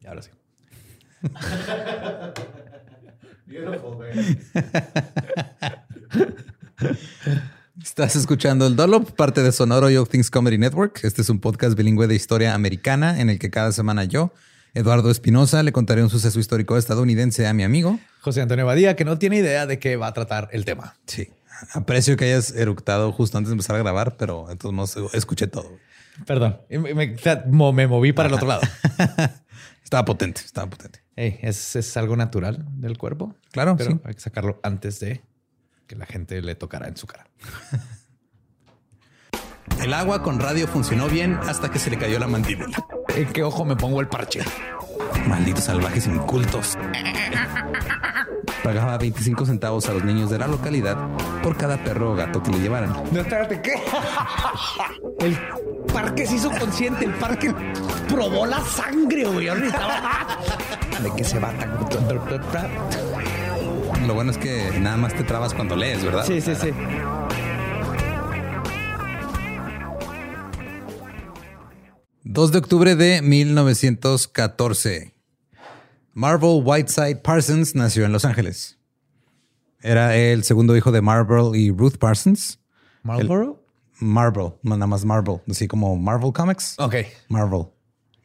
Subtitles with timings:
[0.00, 0.30] Y ahora sí.
[3.46, 4.38] beautiful, baby.
[7.82, 11.00] Estás escuchando el Dollop, parte de Sonoro Yo Things Comedy Network.
[11.04, 14.32] Este es un podcast bilingüe de historia americana en el que cada semana yo,
[14.74, 17.98] Eduardo Espinosa, le contaré un suceso histórico estadounidense a mi amigo.
[18.20, 20.96] José Antonio Badía, que no tiene idea de qué va a tratar el tema.
[21.06, 21.30] Sí.
[21.72, 25.46] Aprecio que hayas eructado justo antes de empezar a grabar, pero de todos modos escuché
[25.46, 25.78] todo.
[26.26, 28.62] Perdón, me, me- mo- me moví para el otro lado.
[29.84, 31.02] Estaba potente, estaba potente.
[31.16, 33.34] Ey, es, es algo natural del cuerpo.
[33.50, 34.00] Claro, pero sí.
[34.04, 35.20] hay que sacarlo antes de
[35.86, 37.26] que la gente le tocara en su cara.
[39.82, 42.76] El agua con radio funcionó bien hasta que se le cayó la mandíbula.
[43.14, 44.40] ¿En qué ojo me pongo el parche?
[45.26, 46.78] Malditos salvajes incultos.
[48.62, 50.96] Pagaba 25 centavos a los niños de la localidad
[51.42, 52.92] por cada perro o gato que le llevaran.
[53.10, 53.74] No, espérate, ¿qué?
[55.20, 55.36] El
[55.92, 57.54] parque se hizo consciente, el parque
[58.08, 59.46] probó la sangre, güey.
[59.46, 61.70] ¿De qué se va tan?
[64.06, 66.24] Lo bueno es que nada más te trabas cuando lees, ¿verdad?
[66.26, 66.70] Sí, sí, sí.
[72.24, 75.12] ...2 de octubre de 1914.
[76.14, 78.78] Marvel Whiteside Parsons nació en Los Ángeles.
[79.80, 82.60] Era el segundo hijo de Marvel y Ruth Parsons.
[83.02, 83.64] ¿Marlboro?
[83.98, 86.76] Marvel, nada más Marvel, así como Marvel Comics.
[86.78, 86.96] Ok.
[87.28, 87.66] Marvel.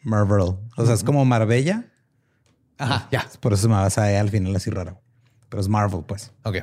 [0.04, 0.56] Marvel.
[0.76, 1.92] O sea, es como Marbella.
[2.78, 3.28] Ajá, ya.
[3.40, 5.02] Por eso me va a al final así raro.
[5.50, 6.32] Pero es Marvel, pues.
[6.44, 6.58] Ok.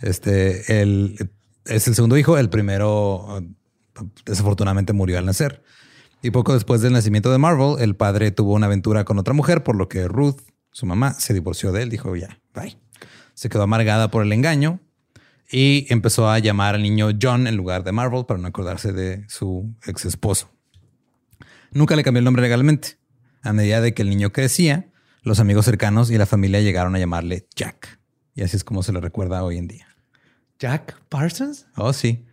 [0.00, 2.38] Este, es el segundo hijo.
[2.38, 3.48] El primero, eh,
[4.24, 5.62] desafortunadamente, murió al nacer.
[6.22, 9.62] Y poco después del nacimiento de Marvel, el padre tuvo una aventura con otra mujer,
[9.62, 10.40] por lo que Ruth,
[10.72, 11.90] su mamá, se divorció de él.
[11.90, 12.76] Dijo, ya, bye.
[13.34, 14.80] Se quedó amargada por el engaño
[15.50, 19.24] y empezó a llamar al niño John en lugar de Marvel para no acordarse de
[19.28, 20.50] su ex esposo.
[21.70, 22.98] Nunca le cambió el nombre legalmente.
[23.42, 24.90] A medida de que el niño crecía,
[25.22, 28.00] los amigos cercanos y la familia llegaron a llamarle Jack.
[28.34, 29.86] Y así es como se le recuerda hoy en día.
[30.58, 31.66] ¿Jack Parsons?
[31.76, 32.26] Oh, sí.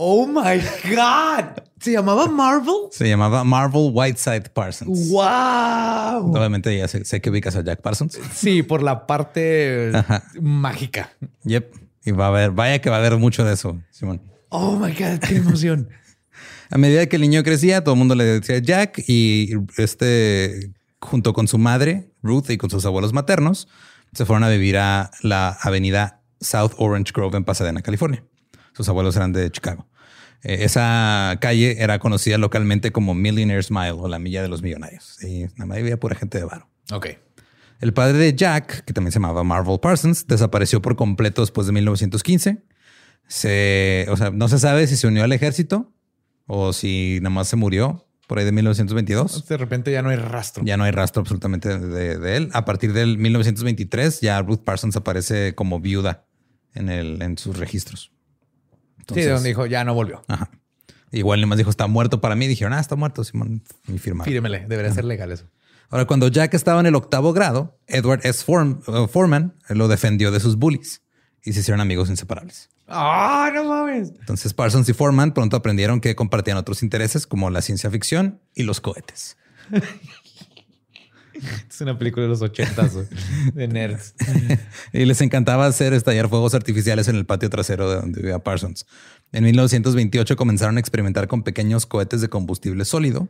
[0.00, 0.60] Oh my
[0.94, 1.60] God.
[1.80, 2.86] ¿Se llamaba Marvel?
[2.92, 5.10] Se llamaba Marvel Whiteside Parsons.
[5.10, 6.36] ¡Wow!
[6.36, 8.16] Obviamente ya sé, sé que ubicas a Jack Parsons.
[8.32, 10.22] Sí, por la parte Ajá.
[10.40, 11.10] mágica.
[11.42, 11.74] Yep.
[12.04, 14.22] Y va a haber, vaya que va a haber mucho de eso, Simón.
[14.50, 15.88] Oh my God, qué emoción.
[16.70, 21.32] A medida que el niño crecía, todo el mundo le decía Jack y este junto
[21.32, 23.66] con su madre, Ruth, y con sus abuelos maternos,
[24.12, 28.22] se fueron a vivir a la avenida South Orange Grove en Pasadena, California.
[28.78, 29.88] Sus abuelos eran de Chicago.
[30.44, 35.20] Eh, esa calle era conocida localmente como Millionaire's Mile o la milla de los millonarios.
[35.20, 36.68] Y nada más había pura gente de varo.
[36.92, 37.08] Ok.
[37.80, 41.72] El padre de Jack, que también se llamaba Marvel Parsons, desapareció por completo después de
[41.72, 42.62] 1915.
[43.26, 45.92] Se, o sea, no se sabe si se unió al ejército
[46.46, 49.44] o si nada más se murió por ahí de 1922.
[49.48, 50.62] De repente ya no hay rastro.
[50.64, 52.50] Ya no hay rastro absolutamente de, de él.
[52.52, 56.28] A partir del 1923 ya Ruth Parsons aparece como viuda
[56.74, 58.12] en, el, en sus registros.
[59.08, 60.22] Sí, de Entonces- donde dijo, ya no volvió.
[60.28, 60.50] Ajá.
[61.10, 62.46] Igual nomás dijo, está muerto para mí.
[62.46, 63.62] Dijeron, ah, está muerto, Simón.
[63.86, 64.30] Y firmaron.
[64.30, 65.46] Fírmele, debería ser legal eso.
[65.90, 68.44] Ahora, cuando Jack estaba en el octavo grado, Edward S.
[68.46, 71.00] Form- uh, Foreman lo defendió de sus bullies
[71.42, 72.68] y se hicieron amigos inseparables.
[72.86, 74.10] ¡Ah, no mames!
[74.20, 78.64] Entonces, Parsons y Foreman pronto aprendieron que compartían otros intereses como la ciencia ficción y
[78.64, 79.38] los cohetes.
[81.70, 82.92] Es una película de los ochentas
[83.54, 84.14] de nerds.
[84.92, 88.86] y les encantaba hacer estallar fuegos artificiales en el patio trasero de donde vivía Parsons.
[89.32, 93.28] En 1928 comenzaron a experimentar con pequeños cohetes de combustible sólido.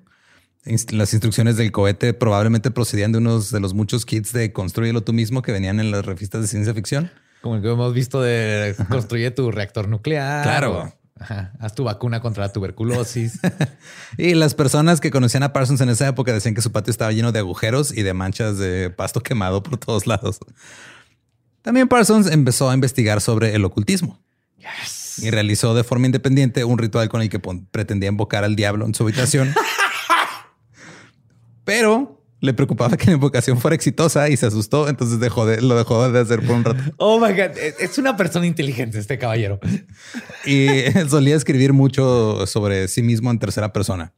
[0.90, 5.12] Las instrucciones del cohete probablemente procedían de unos de los muchos kits de construyelo tú
[5.12, 7.10] mismo que venían en las revistas de ciencia ficción.
[7.40, 10.42] Como el que hemos visto de construye tu reactor nuclear.
[10.42, 10.92] Claro.
[11.20, 13.40] Ajá, haz tu vacuna contra la tuberculosis.
[14.16, 17.12] Y las personas que conocían a Parsons en esa época decían que su patio estaba
[17.12, 20.38] lleno de agujeros y de manchas de pasto quemado por todos lados.
[21.62, 24.20] También Parsons empezó a investigar sobre el ocultismo.
[25.18, 28.94] Y realizó de forma independiente un ritual con el que pretendía invocar al diablo en
[28.94, 29.54] su habitación.
[31.64, 35.76] Pero le preocupaba que la invocación fuera exitosa y se asustó, entonces dejó de, lo
[35.76, 36.82] dejó de hacer por un rato.
[36.98, 37.56] Oh my God.
[37.58, 39.58] Es es una persona inteligente este caballero.
[40.44, 44.14] Y él solía escribir mucho sobre sí mismo en tercera persona.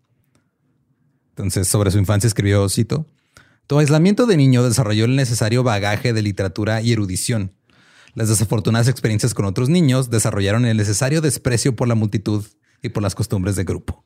[1.30, 3.06] Entonces, sobre su infancia escribió, cito,
[3.66, 7.54] Tu aislamiento de niño desarrolló el necesario bagaje de literatura y erudición.
[8.14, 12.44] Las desafortunadas experiencias con otros niños desarrollaron el necesario desprecio por la multitud
[12.82, 14.04] y por las costumbres de grupo.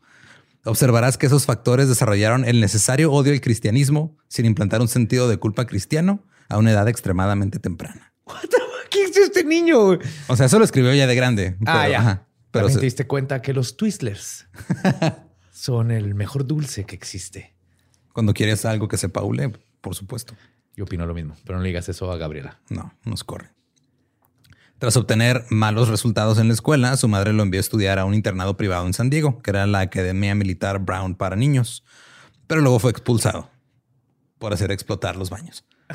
[0.64, 5.36] Observarás que esos factores desarrollaron el necesario odio al cristianismo sin implantar un sentido de
[5.36, 8.12] culpa cristiano a una edad extremadamente temprana.
[8.90, 9.98] ¿Qué es este niño?
[10.28, 11.56] O sea, eso lo escribió ya de grande.
[11.66, 11.98] ah, pero- ya.
[12.00, 14.46] ajá, pero También se- te diste cuenta que los Twizzlers
[15.52, 17.54] son el mejor dulce que existe.
[18.12, 20.34] Cuando quieres algo que sepa hule, por supuesto.
[20.76, 22.60] Yo opino lo mismo, pero no le digas eso a Gabriela.
[22.70, 23.50] No, nos corre.
[24.84, 28.12] Tras obtener malos resultados en la escuela, su madre lo envió a estudiar a un
[28.12, 31.86] internado privado en San Diego, que era la Academia Militar Brown para niños.
[32.46, 33.48] Pero luego fue expulsado
[34.38, 35.64] por hacer explotar los baños.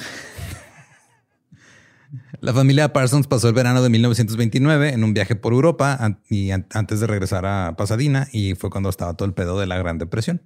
[2.41, 6.65] La familia Parsons pasó el verano de 1929 en un viaje por Europa y an-
[6.74, 10.00] antes de regresar a Pasadena y fue cuando estaba todo el pedo de la Gran
[10.00, 10.41] Depresión.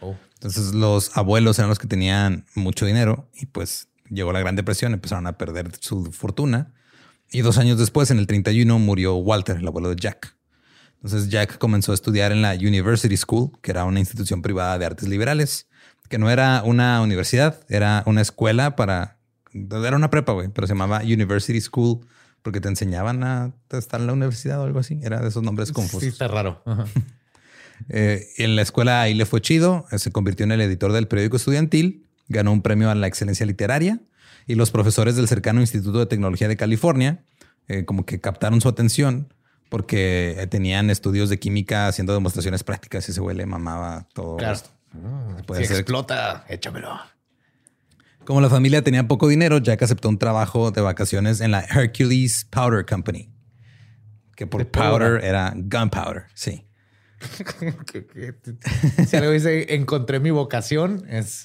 [0.00, 0.16] Oh.
[0.36, 4.94] Entonces los abuelos eran los que tenían mucho dinero y pues llegó la Gran Depresión,
[4.94, 6.72] empezaron a perder su fortuna
[7.34, 10.36] y dos años después, en el 31, murió Walter, el abuelo de Jack.
[11.02, 14.86] Entonces Jack comenzó a estudiar en la University School, que era una institución privada de
[14.86, 15.66] artes liberales,
[16.08, 19.18] que no era una universidad, era una escuela para...
[19.52, 22.06] Era una prepa, güey, pero se llamaba University School
[22.42, 25.00] porque te enseñaban a estar en la universidad o algo así.
[25.02, 26.02] Era de esos nombres confusos.
[26.02, 26.62] Sí, está raro.
[26.64, 26.86] Ajá.
[27.88, 31.08] Eh, en la escuela ahí le fue chido, eh, se convirtió en el editor del
[31.08, 34.00] periódico estudiantil, ganó un premio a la excelencia literaria
[34.46, 37.24] y los profesores del cercano Instituto de Tecnología de California
[37.68, 39.32] eh, como que captaron su atención
[39.70, 44.36] porque eh, tenían estudios de química haciendo demostraciones prácticas y ese güey le mamaba todo
[44.36, 44.54] Claro.
[44.54, 44.70] esto.
[45.46, 46.96] Puede si ser- explota, échamelo.
[48.24, 52.46] Como la familia tenía poco dinero, Jack aceptó un trabajo de vacaciones en la Hercules
[52.50, 53.30] Powder Company,
[54.36, 55.06] que por De pólvora.
[55.08, 56.66] powder era gunpowder, sí.
[59.08, 61.44] si algo dice encontré mi vocación, es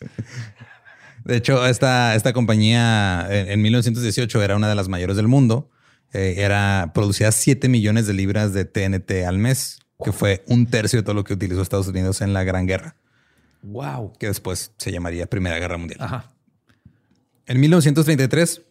[1.25, 5.69] De hecho, esta, esta compañía en, en 1918 era una de las mayores del mundo.
[6.13, 10.99] Eh, era, producía 7 millones de libras de TNT al mes, que fue un tercio
[10.99, 12.95] de todo lo que utilizó Estados Unidos en la Gran Guerra,
[13.61, 14.13] wow.
[14.17, 15.99] que después se llamaría Primera Guerra Mundial.
[16.01, 16.31] Ajá.
[17.45, 18.61] En 1933,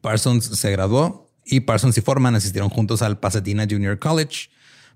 [0.00, 4.50] Parsons se graduó y Parsons y Foreman asistieron juntos al Pasadena Junior College.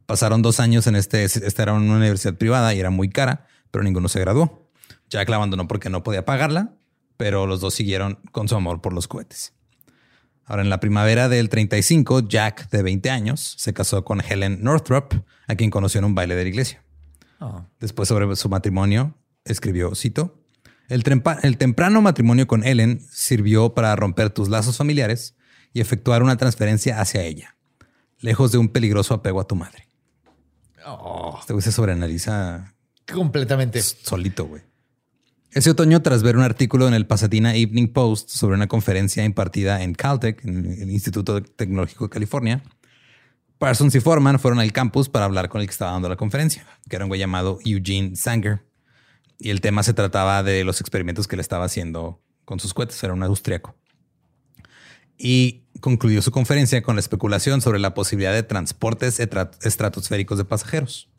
[0.07, 3.85] Pasaron dos años en este, esta era una universidad privada y era muy cara, pero
[3.85, 4.64] ninguno se graduó.
[5.09, 6.75] Jack la abandonó porque no podía pagarla,
[7.17, 9.53] pero los dos siguieron con su amor por los cohetes.
[10.47, 15.15] Ahora, en la primavera del 35, Jack, de 20 años, se casó con Helen Northrop,
[15.47, 16.85] a quien conoció en un baile de la iglesia.
[17.41, 17.65] Oh.
[17.81, 20.45] Después sobre su matrimonio, escribió, cito,
[20.89, 21.03] el,
[21.57, 25.35] temprano matrimonio con Ellen sirvió para romper tus lazos familiares
[25.73, 27.57] y efectuar una transferencia hacia ella,
[28.21, 29.89] lejos de un peligroso apego a tu madre.
[30.87, 31.39] Oh.
[31.41, 32.75] Este güey se sobreanaliza
[33.11, 33.81] Completamente.
[33.81, 34.63] solito, güey.
[35.55, 39.85] Ese otoño, tras ver un artículo en el Pasadena Evening Post sobre una conferencia impartida
[39.85, 42.65] en Caltech, en el Instituto Tecnológico de California,
[43.59, 46.67] Parsons y Foreman fueron al campus para hablar con el que estaba dando la conferencia,
[46.91, 48.65] que era un güey llamado Eugene Sanger.
[49.39, 53.01] Y el tema se trataba de los experimentos que le estaba haciendo con sus cohetes.
[53.05, 53.77] Era un austriaco.
[55.17, 61.14] Y concluyó su conferencia con la especulación sobre la posibilidad de transportes estratosféricos de pasajeros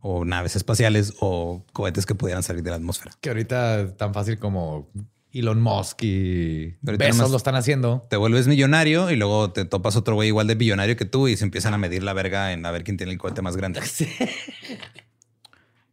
[0.00, 3.12] o naves espaciales o cohetes que pudieran salir de la atmósfera.
[3.20, 4.88] Que ahorita tan fácil como
[5.32, 8.06] Elon Musk y Besos lo están haciendo.
[8.10, 11.36] Te vuelves millonario y luego te topas otro güey igual de billonario que tú y
[11.36, 13.80] se empiezan a medir la verga en a ver quién tiene el cohete más grande.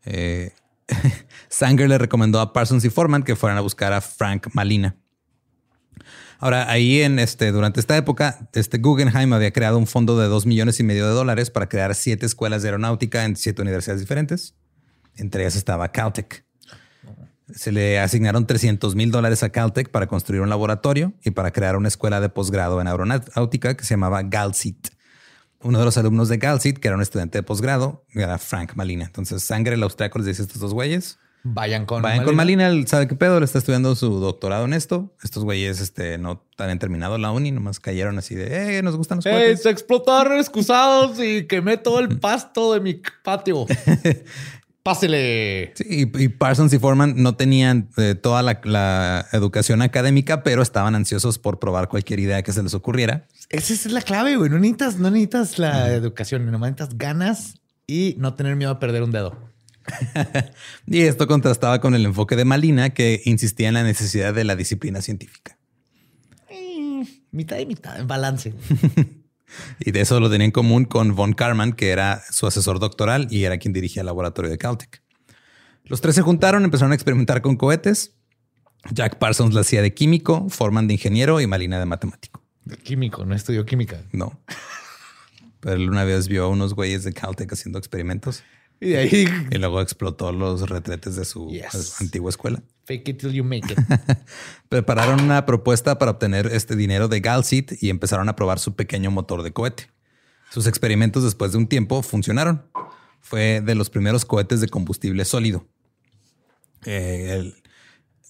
[0.10, 0.54] Eh,
[1.50, 4.96] Sanger le recomendó a Parsons y Foreman que fueran a buscar a Frank Malina.
[6.40, 10.46] Ahora, ahí en este, durante esta época, este Guggenheim había creado un fondo de dos
[10.46, 14.56] millones y medio de dólares para crear siete escuelas de aeronáutica en siete universidades diferentes.
[15.16, 16.46] Entre ellas estaba Caltech.
[17.54, 21.76] Se le asignaron 300 mil dólares a Caltech para construir un laboratorio y para crear
[21.76, 24.90] una escuela de posgrado en aeronáutica que se llamaba GALSIT.
[25.62, 29.06] Uno de los alumnos de GALSIT, que era un estudiante de posgrado, era Frank Malina.
[29.06, 32.88] Entonces, Sangre, el austriaco, les dice estos dos güeyes, Vayan con Vayan con Malina, él
[32.88, 35.14] sabe qué pedo, le está estudiando su doctorado en esto.
[35.24, 39.18] Estos güeyes este, no habían terminado la uni, nomás cayeron así de, eh, nos gustan
[39.18, 39.64] los ¡Ey, cohetes.
[39.64, 43.66] se explotaron excusados y quemé todo el pasto de mi patio!
[44.84, 45.74] Pásele.
[45.76, 50.62] Sí, y, y Parsons y Foreman no tenían eh, toda la, la educación académica, pero
[50.62, 53.28] estaban ansiosos por probar cualquier idea que se les ocurriera.
[53.50, 54.50] Esa es la clave, güey.
[54.50, 59.04] No necesitas, no necesitas la educación, nomás necesitas ganas y no tener miedo a perder
[59.04, 59.38] un dedo.
[60.88, 64.56] Y esto contrastaba con el enfoque de Malina, que insistía en la necesidad de la
[64.56, 65.58] disciplina científica.
[66.50, 68.54] Mm, mitad y mitad, en balance.
[69.80, 73.28] Y de eso lo tenía en común con Von Karman, que era su asesor doctoral
[73.32, 75.02] y era quien dirigía el laboratorio de Caltech.
[75.86, 78.14] Los tres se juntaron, empezaron a experimentar con cohetes.
[78.92, 82.44] Jack Parsons la hacía de químico, Forman de ingeniero y Malina de matemático.
[82.84, 84.04] Químico, no estudió química.
[84.12, 84.38] No.
[85.62, 88.44] Pero él una vez vio a unos güeyes de Caltech haciendo experimentos
[88.80, 92.00] Y de ahí, y luego explotó los retretes de su Yes.
[92.02, 92.62] antigua escuela.
[92.86, 93.78] fake it till you make it.
[94.70, 99.12] Prepararon una propuesta para obtener este dinero de Galsit y empezaron a probar su pequeño
[99.12, 99.90] motor de cohete.
[100.52, 102.66] Sus experimentos después de un tiempo funcionaron.
[103.20, 105.68] Fue de los primeros cohetes de combustible sólido.
[106.86, 107.56] Eh, el-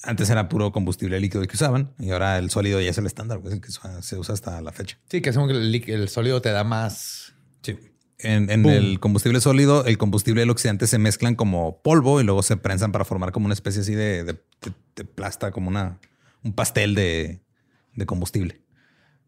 [0.04, 3.39] antes era puro combustible líquido que usaban y ahora el sólido ya es el estándar,
[3.42, 3.70] pues, que
[4.01, 4.98] se- usa hasta la fecha.
[5.10, 7.34] Sí, que hacemos que el, el sólido te da más.
[7.62, 7.77] Sí.
[8.19, 12.41] En, el combustible sólido, el combustible y el oxidante se mezclan como polvo y luego
[12.41, 16.00] se prensan para formar como una especie así de, de- de- de plasta, como una,
[16.43, 17.41] un pastel de,
[18.07, 18.62] combustible,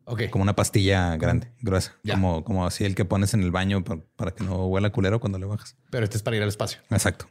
[0.05, 0.24] Ok.
[0.31, 2.15] como una pastilla grande, gruesa, Ya.
[2.15, 5.19] como, como así el que pones en el baño pa- para, que no huela culero
[5.19, 5.75] cuando le bajas.
[5.91, 6.81] Pero este es para ir al espacio.
[6.89, 7.29] Exacto.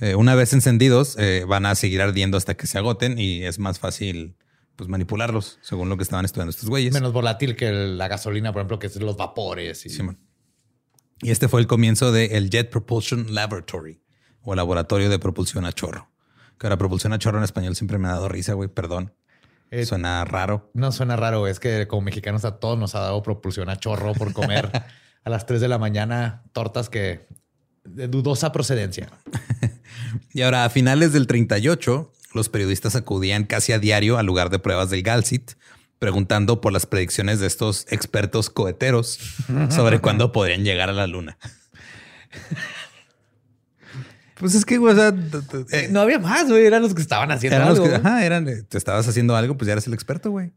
[0.00, 3.58] Eh, una vez encendidos, eh, van a seguir ardiendo hasta que se agoten y es
[3.58, 4.36] más fácil
[4.76, 6.94] pues, manipularlos, según lo que estaban estudiando estos güeyes.
[6.94, 9.84] Menos volátil que la gasolina, por ejemplo, que es los vapores.
[9.84, 9.90] Y...
[9.90, 10.18] Simón.
[11.22, 14.02] Y este fue el comienzo del Jet Propulsion Laboratory
[14.42, 16.10] o laboratorio de propulsión a chorro.
[16.58, 18.68] Que ahora propulsión a chorro en español siempre me ha dado risa, güey.
[18.68, 19.12] Perdón.
[19.70, 20.70] Eh, Suena raro.
[20.74, 24.14] No suena raro, es que como mexicanos a todos nos ha dado propulsión a chorro
[24.14, 24.70] por comer
[25.24, 27.26] a las 3 de la mañana tortas que
[27.84, 29.10] de dudosa procedencia.
[30.32, 34.58] Y ahora, a finales del 38, los periodistas acudían casi a diario al lugar de
[34.58, 35.52] pruebas del Galsit,
[35.98, 39.18] preguntando por las predicciones de estos expertos coheteros
[39.70, 41.38] sobre cuándo podrían llegar a la luna.
[44.36, 46.64] Pues es que, o sea, t- eh, No había más, güey.
[46.64, 47.90] Eran los que estaban haciendo eran los algo.
[47.90, 50.52] que, ajá, eran, eh, te estabas haciendo algo, pues ya eres el experto, güey.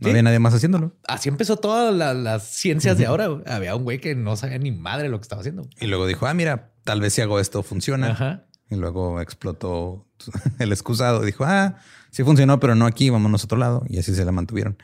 [0.00, 0.10] No Sí.
[0.10, 0.96] había nadie más haciéndolo.
[1.06, 3.28] Así empezó todas la- las ciencias de ahora.
[3.28, 3.44] güey.
[3.46, 5.68] Había un güey que no sabía ni madre lo que estaba haciendo.
[5.80, 8.10] Y luego dijo, ah, mira, tal vez si hago esto funciona.
[8.10, 8.46] Ajá.
[8.68, 10.08] Y luego explotó
[10.58, 11.20] el excusado.
[11.20, 11.76] Dijo, ah,
[12.12, 13.82] sí funcionó, pero no aquí, vámonos a otro lado.
[13.88, 14.76] Y así se la mantuvieron.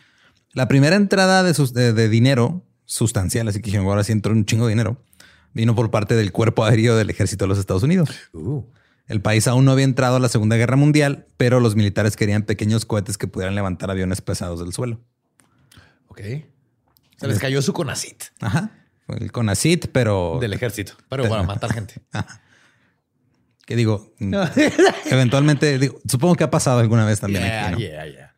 [0.55, 4.33] La primera entrada de, sus- de- de dinero sustancial, así que dijeron, ahora sí entró
[4.33, 5.01] un chingo de dinero,
[5.55, 8.11] vino por parte del cuerpo aéreo del ejército de los Estados Unidos.
[8.33, 8.63] Uh.
[9.07, 12.43] El país aún no había entrado a la Segunda Guerra Mundial, pero los militares querían
[12.43, 15.01] pequeños cohetes que pudieran levantar aviones pesados del suelo.
[16.09, 16.21] Ok.
[17.17, 18.71] Se les cayó su conacit Ajá.
[19.09, 20.39] El CONACIT, pero...
[20.41, 20.93] del ejército.
[21.09, 21.95] Pero para matar gente.
[23.69, 24.15] ¿Qué digo?
[24.19, 24.35] Mm,
[25.11, 27.79] Eventualmente, digo, supongo que ha pasado alguna vez también Yeah, aquí, ¿no?
[27.79, 28.35] yeah, yeah.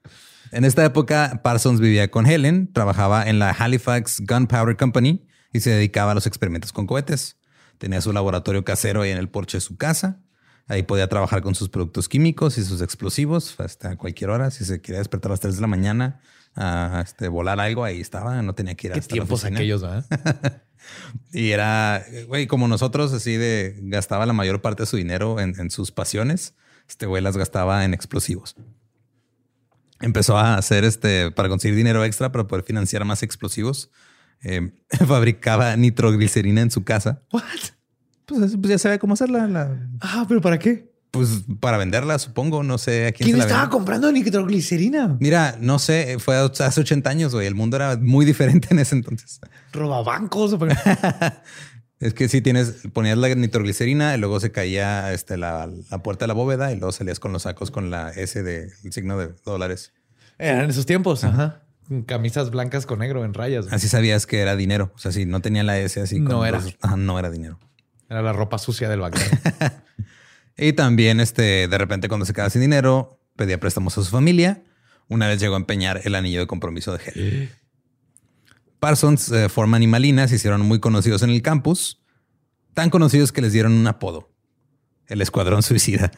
[0.51, 5.71] En esta época, Parsons vivía con Helen, trabajaba en la Halifax Gunpowder Company y se
[5.71, 7.37] dedicaba a los experimentos con cohetes.
[7.79, 10.21] Tenía su laboratorio casero ahí en el porche de su casa.
[10.67, 14.51] Ahí podía trabajar con sus productos químicos y sus explosivos hasta cualquier hora.
[14.51, 16.21] Si se quería despertar a las 3 de la mañana
[16.57, 18.43] a este, volar algo, ahí estaba.
[18.43, 19.59] No tenía que ir Qué hasta la tiempos oficina.
[19.59, 20.05] aquellos, ¿verdad?
[21.33, 25.55] Y era, güey, como nosotros, así de gastaba la mayor parte de su dinero en,
[25.59, 26.55] en sus pasiones.
[26.89, 28.57] Este güey las gastaba en explosivos.
[30.01, 33.91] Empezó a hacer este para conseguir dinero extra para poder financiar más explosivos.
[34.43, 34.73] Eh,
[35.07, 37.23] fabricaba nitroglicerina en su casa.
[37.33, 37.43] What?
[38.27, 39.47] Pues, pues ya sabe cómo hacerla.
[39.47, 40.90] la- Ah, pero ¿para qué?
[41.11, 42.63] Pues para venderla, supongo.
[42.63, 43.73] No sé a quién, ¿Quién se la estaba vende.
[43.73, 45.17] comprando nitroglicerina?
[45.21, 47.47] Mira, no sé, fue hace 80 años, güey.
[47.47, 49.41] El mundo era muy diferente en ese entonces.
[49.73, 50.57] Robabancos.
[52.01, 56.25] Es que si tienes, ponías la nitroglicerina y luego se caía este, la, la puerta
[56.25, 59.19] de la bóveda y luego salías con los sacos con la S de el signo
[59.19, 59.93] de dólares.
[60.39, 61.25] Eran esos tiempos.
[61.25, 61.61] Ajá.
[62.07, 63.67] Camisas blancas con negro en rayas.
[63.67, 63.75] güey.
[63.77, 64.93] Así sabías que era dinero.
[64.95, 66.21] O sea, si no tenía la S así.
[66.21, 66.61] No con era.
[66.61, 67.59] los- ajá, no era dinero.
[68.09, 69.27] Era la ropa sucia del banquero.
[70.61, 74.63] Y también, este, de repente, cuando se quedaba sin dinero, pedía préstamos a su familia.
[75.09, 77.51] Una vez llegó a empeñar el anillo de compromiso de Helen.
[78.79, 82.03] Parsons, eh, Foreman y Malina se hicieron muy conocidos en el campus,
[82.75, 84.35] tan conocidos que les dieron un apodo:
[85.07, 86.13] el Escuadrón Suicida.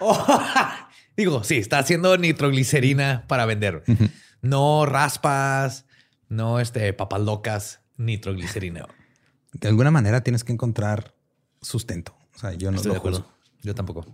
[1.16, 3.84] Digo, sí, está haciendo nitroglicerina para vender.
[4.42, 5.86] No raspas,
[6.28, 8.88] no este, papas locas, nitroglicerina.
[9.52, 11.14] De alguna manera tienes que encontrar
[11.62, 12.16] sustento.
[12.34, 13.33] O sea, yo no Estoy lo de acuerdo.
[13.64, 14.06] Yo tampoco.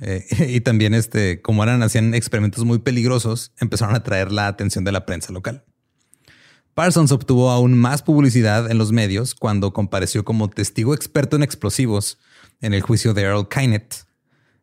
[0.00, 4.84] Eh, y también, este, como eran, hacían experimentos muy peligrosos, empezaron a atraer la atención
[4.84, 5.64] de la prensa local.
[6.74, 12.18] Parsons obtuvo aún más publicidad en los medios cuando compareció como testigo experto en explosivos
[12.60, 14.06] en el juicio de Earl Kynett.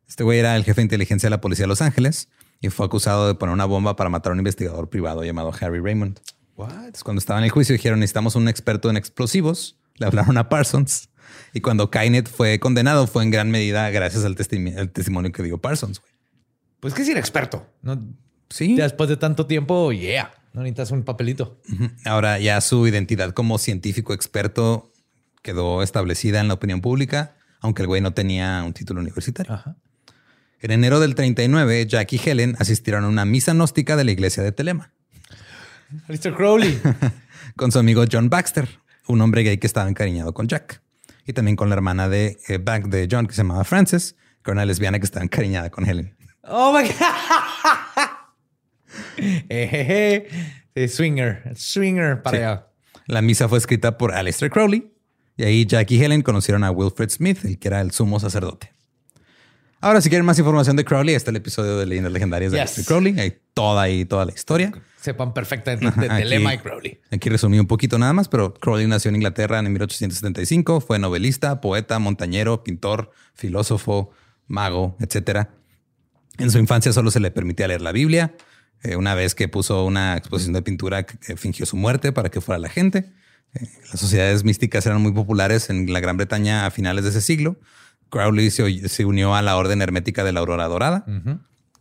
[0.08, 2.30] Este güey era el jefe de inteligencia de la policía de Los Ángeles
[2.62, 5.80] y fue acusado de poner una bomba para matar a un investigador privado llamado Harry
[5.80, 6.20] Raymond.
[6.58, 9.78] Entonces, cuando estaba en el juicio dijeron necesitamos un experto en explosivos.
[9.96, 11.07] Le hablaron a Parsons
[11.58, 15.44] y cuando Kynett fue condenado fue en gran medida gracias al, testimi- al testimonio que
[15.44, 16.00] dio Parsons.
[16.00, 16.12] güey.
[16.80, 17.68] Pues que sí era experto.
[17.82, 18.02] No,
[18.50, 18.76] Sí.
[18.76, 20.32] después de tanto tiempo, yeah.
[20.54, 21.60] No necesitas un papelito.
[22.06, 24.92] Ahora ya su identidad como científico experto
[25.44, 29.54] quedó establecida en la opinión pública, aunque el güey no tenía un título universitario.
[29.54, 29.76] Ajá.
[30.62, 34.42] En enero del 39, Jack y Helen asistieron a una misa gnóstica de la iglesia
[34.44, 34.92] de Telema
[36.08, 36.36] Mr.
[36.36, 36.80] Crowley.
[37.56, 38.68] con su amigo John Baxter,
[39.08, 40.82] un hombre gay que estaba encariñado con Jack,
[41.28, 44.14] y también con la hermana de, eh, Back de John que se llamaba Frances,
[44.44, 46.16] que era una lesbiana que estaba encariñada con Helen.
[46.44, 46.96] oh my God.
[50.76, 51.52] Sí, swinger.
[51.56, 52.44] Swinger para Sí.
[52.44, 52.68] allá.
[53.08, 54.92] La misa fue escrita por Aleister Crowley
[55.36, 58.74] y ahí Jack y Helen conocieron a Wilfred Smith, el que era el sumo sacerdote.
[59.80, 63.20] Ahora, si quieren más información de Crowley, está el episodio de Leyendas Legendarias de Crowley.
[63.20, 64.72] Hay toda ahí, toda la historia.
[65.00, 67.00] Sepan perfectamente de Telema y Crowley.
[67.12, 70.82] Aquí resumí un poquito nada más, pero Crowley nació en Inglaterra en 1875.
[70.82, 74.12] Fue novelista, poeta, montañero, pintor, filósofo,
[74.48, 75.52] mago, etcétera.
[76.40, 78.36] En su infancia solo se le permitía leer la Biblia.
[78.84, 82.30] Eh, una vez que puso una exposición de pintura que, que fingió su muerte para
[82.30, 83.12] que fuera la gente.
[83.54, 87.22] Eh, las sociedades místicas eran muy populares en la Gran Bretaña a finales de ese
[87.22, 87.58] siglo.
[88.10, 91.06] Crowley se, se unió a la Orden Hermética de la Aurora Dorada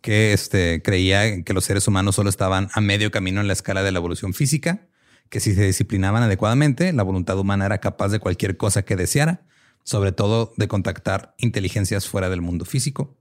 [0.06, 3.82] que este, creía que los seres humanos solo estaban a medio camino en la escala
[3.82, 4.86] de la evolución física,
[5.30, 9.42] que si se disciplinaban adecuadamente, la voluntad humana era capaz de cualquier cosa que deseara,
[9.82, 13.16] sobre todo de contactar inteligencias fuera del mundo físico.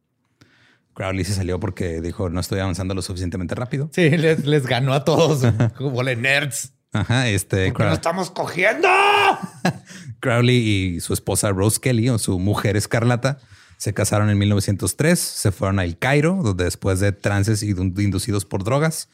[0.93, 3.89] Crowley se salió porque dijo, no estoy avanzando lo suficientemente rápido.
[3.91, 5.41] Sí, les, les ganó a todos.
[5.79, 6.71] Como le nerds.
[6.95, 8.87] Ajá, este ¿Por qué no Crow- estamos cogiendo?
[10.19, 10.57] Crowley
[10.95, 13.39] y su esposa Rose Kelly o su mujer Escarlata
[13.77, 18.45] se casaron en 1903, se fueron a El Cairo, donde después de trances indu- inducidos
[18.45, 19.09] por drogas,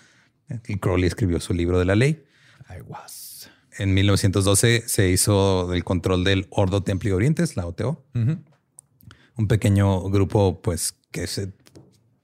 [0.67, 2.23] y Crowley escribió su libro de la ley.
[2.69, 3.49] I was.
[3.79, 8.05] En 1912 se hizo el control del Ordo Templi Orientes, la OTO.
[8.13, 11.51] Un pequeño grupo, pues, que se...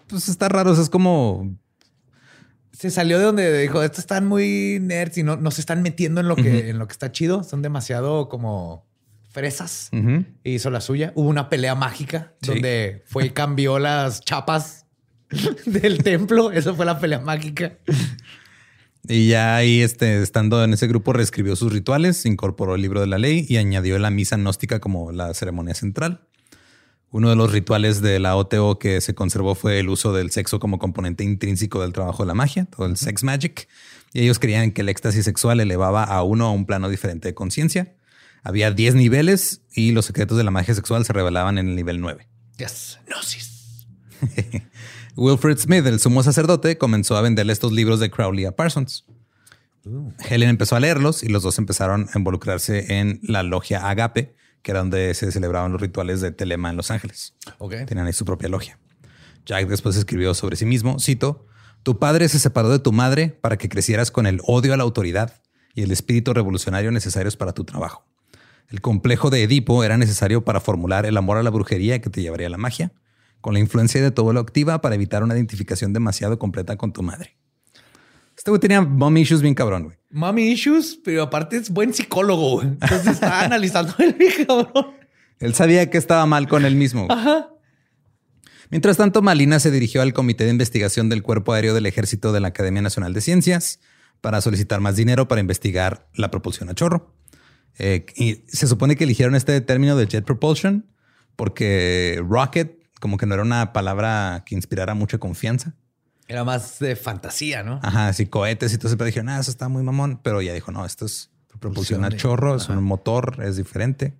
[0.08, 1.58] Pues está raro, o sea, es como...
[2.78, 6.22] Se salió de donde dijo, estos están muy nerds y no, no se están metiendo
[6.22, 7.44] en lo que, en lo que está chido.
[7.44, 8.86] Son demasiado como
[9.32, 9.90] fresas.
[9.94, 10.26] Ujú.
[10.44, 11.12] Y hizo la suya.
[11.16, 12.52] Hubo una pelea mágica Sí.
[12.52, 14.86] donde fue y cambió las chapas
[15.66, 16.52] del templo.
[16.52, 17.80] Eso fue la pelea mágica.
[19.08, 23.08] Y ya ahí, este, estando en ese grupo, reescribió sus rituales, incorporó el libro de
[23.08, 26.28] la ley y añadió la misa gnóstica como la ceremonia central.
[27.12, 30.60] Uno de los rituales de la OTO que se conservó fue el uso del sexo
[30.60, 33.68] como componente intrínseco del trabajo de la magia, todo el sex magic.
[34.14, 37.34] Y ellos creían que el éxtasis sexual elevaba a uno a un plano diferente de
[37.34, 37.96] conciencia.
[38.44, 42.02] Había 10 niveles y los secretos de la magia sexual se revelaban en el nivel
[42.02, 42.28] 9.
[42.58, 43.00] Yes.
[43.08, 43.88] Gnosis.
[45.16, 49.06] Wilfred Smith, el sumo sacerdote, comenzó a venderle estos libros de Crowley a Parsons.
[50.30, 54.72] Helen empezó a leerlos y los dos empezaron a involucrarse en la logia Agape, que
[54.72, 57.36] era donde se celebraban los rituales de Telema en Los Ángeles.
[57.86, 58.80] Tenían ahí su propia logia.
[59.46, 61.46] Jack después escribió sobre sí mismo, cito,
[61.84, 64.84] Tu padre se separó de tu madre para que crecieras con el odio a la
[64.84, 65.42] autoridad
[65.74, 68.06] y el espíritu revolucionario necesarios para tu trabajo.
[68.70, 72.22] El complejo de Edipo era necesario para formular el amor a la brujería que te
[72.22, 72.92] llevaría a la magia.
[73.40, 77.04] con la influencia de tu abuelo activa para evitar una identificación demasiado completa con tu
[77.04, 77.38] madre.
[78.38, 79.98] Este güey tenía mommy issues bien cabrón, güey.
[80.12, 82.58] Mommy issues, pero aparte es buen psicólogo.
[82.58, 82.68] güey.
[82.68, 84.96] Entonces está analizando el cabrón.
[85.40, 87.08] Él sabía que estaba mal con él mismo.
[87.08, 87.18] güey.
[87.18, 87.50] Ajá.
[88.70, 92.40] Mientras tanto, Malina se dirigió al Comité de Investigación del Cuerpo Aéreo del Ejército de
[92.42, 93.80] la Academia Nacional de Ciencias
[94.22, 97.16] para solicitar más dinero para investigar la propulsión a chorro.
[97.80, 100.86] Eh, y se supone que eligieron este término de jet propulsion
[101.36, 105.76] porque rocket como que no era una palabra que inspirara mucha confianza.
[106.28, 107.80] Era más de fantasía, ¿no?
[107.84, 110.20] Ajá, así cohetes y todo eso, pero dijeron, ah, eso está muy mamón.
[110.24, 114.18] Pero ya dijo, no, esto es propulsión a chorro, es un motor, es diferente.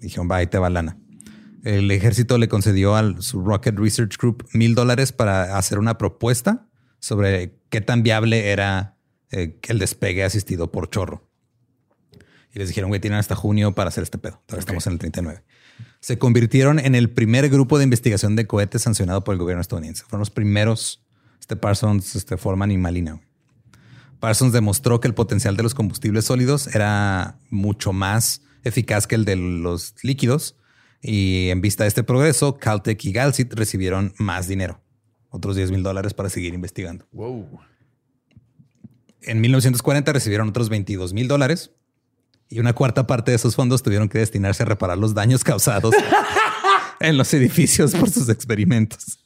[0.00, 0.98] Dijeron, va, ahí te va lana.
[1.62, 6.66] El ejército le concedió al su Rocket Research Group mil dólares para hacer una propuesta
[6.98, 8.96] sobre qué tan viable era
[9.30, 11.28] eh, el despegue asistido por chorro.
[12.52, 14.42] Y les dijeron, güey, tienen hasta junio para hacer este pedo.
[14.48, 15.42] Ahora estamos en el 39.
[16.00, 20.04] Se convirtieron en el primer grupo de investigación de cohetes sancionado por el gobierno estadounidense.
[20.04, 21.03] Fueron los primeros,
[21.44, 23.12] este Parsons, este Forman y Malina.
[23.12, 23.24] güey.
[24.18, 29.26] Parsons demostró que el potencial de los combustibles sólidos era mucho más eficaz que el
[29.26, 30.56] de los líquidos.
[31.02, 34.80] Y en vista de este progreso, Caltech y Galsit recibieron más dinero,
[35.28, 37.06] otros 10 mil dólares para seguir investigando.
[37.12, 37.60] Wow.
[39.20, 41.72] En 1940 recibieron otros 22 mil dólares
[42.48, 45.94] y una cuarta parte de esos fondos tuvieron que destinarse a reparar los daños causados
[47.00, 49.18] en los edificios por sus experimentos.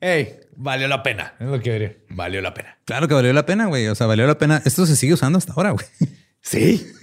[0.00, 1.34] Hey, valió la pena.
[1.40, 1.96] Es lo que diría.
[2.10, 2.78] Valió la pena.
[2.84, 3.86] Claro que valió la pena, güey.
[3.88, 4.62] O sea, valió la pena.
[4.64, 5.86] Esto se sigue usando hasta ahora, güey.
[6.40, 6.86] Sí.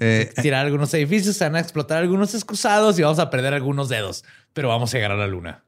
[0.00, 3.88] Eh, Tirar algunos edificios, se van a explotar algunos excusados y vamos a perder algunos
[3.88, 5.64] dedos, pero vamos a llegar a la luna.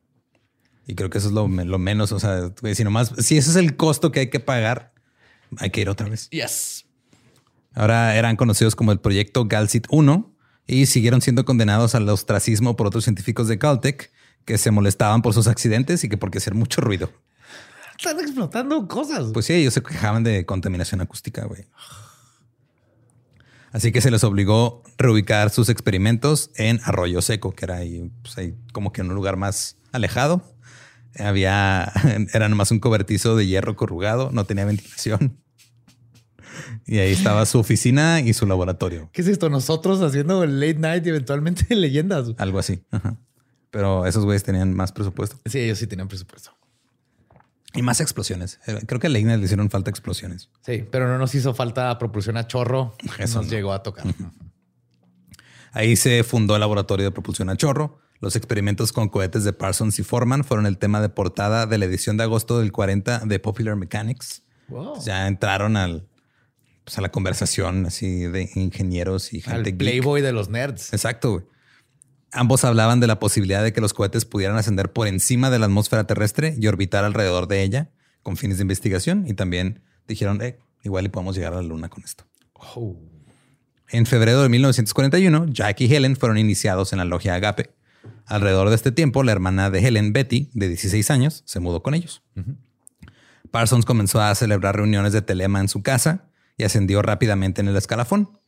[0.86, 2.12] y creo que eso es lo, me- lo menos.
[2.12, 4.92] O sea, güey, si nomás, si ese es el costo que hay que pagar,
[5.58, 6.30] hay que ir otra vez.
[6.30, 6.86] Yes.
[7.74, 10.32] Ahora eran conocidos como el proyecto Galsit 1
[10.68, 14.12] y siguieron siendo condenados al ostracismo por otros científicos de Caltech
[14.44, 17.11] que se molestaban por sus accidentes y que porque hacer mucho ruido.
[17.96, 19.31] Están explotando cosas.
[19.33, 21.66] Pues sí, ellos se quejaban de contaminación acústica, güey.
[23.72, 28.11] Así que se les obligó a reubicar sus experimentos en Arroyo Seco, que era ahí,
[28.22, 30.42] pues ahí como que en un lugar más alejado.
[31.18, 31.92] Había,
[32.33, 35.38] era nomás un cobertizo de hierro corrugado, no tenía ventilación.
[36.87, 39.48] Y ahí estaba su oficina y su laboratorio, ¿Qué es esto?
[39.50, 42.29] Nosotros haciendo el late night y eventualmente leyendas.
[42.38, 42.83] algo así.
[42.90, 43.16] Ajá.
[43.70, 46.50] Pero esos güeyes tenían más presupuesto Sí, ellos sí tenían presupuesto.
[47.74, 48.59] y más explosiones.
[48.66, 50.48] Eh, Creo que a Leigner le hicieron falta explosiones.
[50.66, 52.96] Sí, pero no nos hizo falta propulsión a chorro.
[53.18, 53.52] Eso nos no.
[53.52, 54.04] llegó a tocar.
[55.72, 58.00] Ahí se fundó el laboratorio de propulsión a chorro.
[58.20, 61.85] Los experimentos con cohetes de Parsons y Foreman fueron el tema de portada de la
[61.87, 64.42] edición de agosto del 40 de Popular Mechanics.
[64.68, 65.00] Wow.
[65.04, 66.06] Ya entraron al,
[66.85, 69.78] pues, a la conversación así de ingenieros y gente Al geek.
[69.78, 70.92] Playboy de los nerds.
[70.92, 71.30] Exacto.
[71.33, 71.44] güey.
[72.32, 75.66] Ambos hablaban de la posibilidad de que los cohetes pudieran ascender por encima de la
[75.66, 77.90] atmósfera terrestre y orbitar alrededor de ella
[78.22, 79.26] con fines de investigación.
[79.26, 82.24] Y también dijeron, eh, igual y podemos llegar a la luna con esto.
[82.54, 82.96] Oh.
[83.88, 87.70] En febrero de 1941, Jack y Helen fueron iniciados en la logia Agape.
[88.26, 91.94] Alrededor de este tiempo, la hermana de Helen, Betty, de 16 años, se mudó con
[91.94, 92.22] ellos.
[93.50, 97.76] Parsons comenzó a celebrar reuniones de telema en su casa y ascendió rápidamente en el
[97.76, 98.38] escalafón.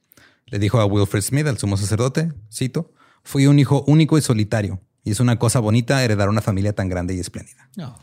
[0.47, 2.92] Le dijo a Wilfred Smith, al sumo sacerdote, cito,
[3.23, 6.89] fui un hijo único y solitario, y es una cosa bonita heredar una familia tan
[6.89, 7.69] grande y espléndida.
[7.77, 7.99] No.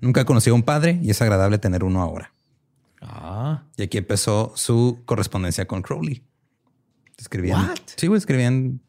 [0.00, 2.32] Nunca conocí a un padre y es agradable tener uno ahora.
[3.00, 3.64] Ah.
[3.76, 6.24] Y aquí empezó su correspondencia con Crowley.
[7.18, 7.68] Escribían.
[7.68, 7.78] What?
[7.96, 8.80] Sí, escribían.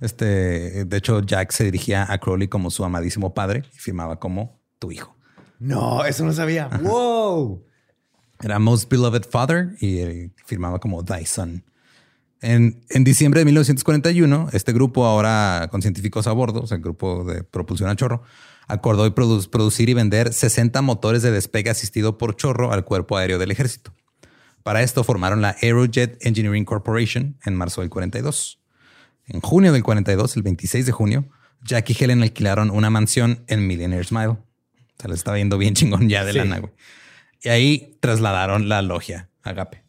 [0.00, 4.60] Este, de hecho, Jack se dirigía a Crowley como su amadísimo padre y firmaba como
[4.78, 5.14] tu hijo.
[5.58, 6.68] No, eso no sabía.
[6.82, 7.64] Wow.
[8.40, 11.62] Era Most Beloved Father y eh, firmaba como Thy Son.
[12.42, 16.82] En, en diciembre de 1941, este grupo, ahora con científicos a bordo, o sea, el
[16.82, 18.22] grupo de propulsión a chorro,
[18.66, 23.38] acordó produ- producir y vender 60 motores de despegue asistido por chorro al cuerpo aéreo
[23.38, 23.92] del ejército.
[24.62, 28.58] Para esto formaron la Aerojet Engineering Corporation en marzo del 42.
[29.26, 31.28] En junio del 42, el 26 de junio,
[31.62, 34.28] Jack y Helen alquilaron una mansión en Millionaire's Mile.
[34.28, 34.38] O
[34.98, 36.38] sea, les estaba yendo bien chingón ya de Sí.
[36.38, 36.72] lana, güey.
[37.42, 39.82] Y ahí trasladaron la logia Agape.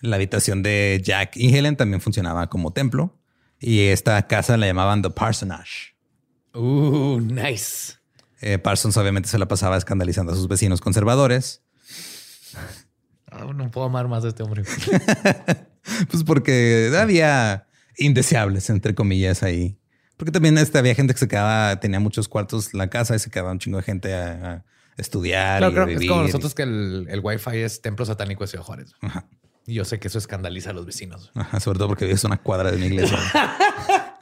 [0.00, 3.18] La habitación de Jack y Helen también funcionaba como templo.
[3.58, 5.94] Y esta casa la llamaban The Parsonage.
[6.54, 7.94] Uh, nice.
[8.40, 11.62] Eh, Parsons obviamente se la pasaba escandalizando a sus vecinos conservadores.
[13.30, 14.64] Ah, no puedo amar más a este hombre.
[16.10, 19.78] Pues porque había indeseables, entre comillas, ahí.
[20.16, 23.20] Porque también este, había gente que se quedaba, tenía muchos cuartos en la casa y
[23.20, 24.64] se quedaba un chingo de gente a, a
[24.96, 25.58] estudiar.
[25.58, 28.42] Claro, y a creo que es como nosotros que el, el Wi-Fi es templo satánico
[28.42, 28.94] de Ciudad Juárez.
[29.00, 29.28] Ajá.
[29.66, 31.32] Y yo sé que eso escandaliza a los vecinos.
[31.34, 33.18] Ajá, sobre todo porque vives una cuadra de una iglesia.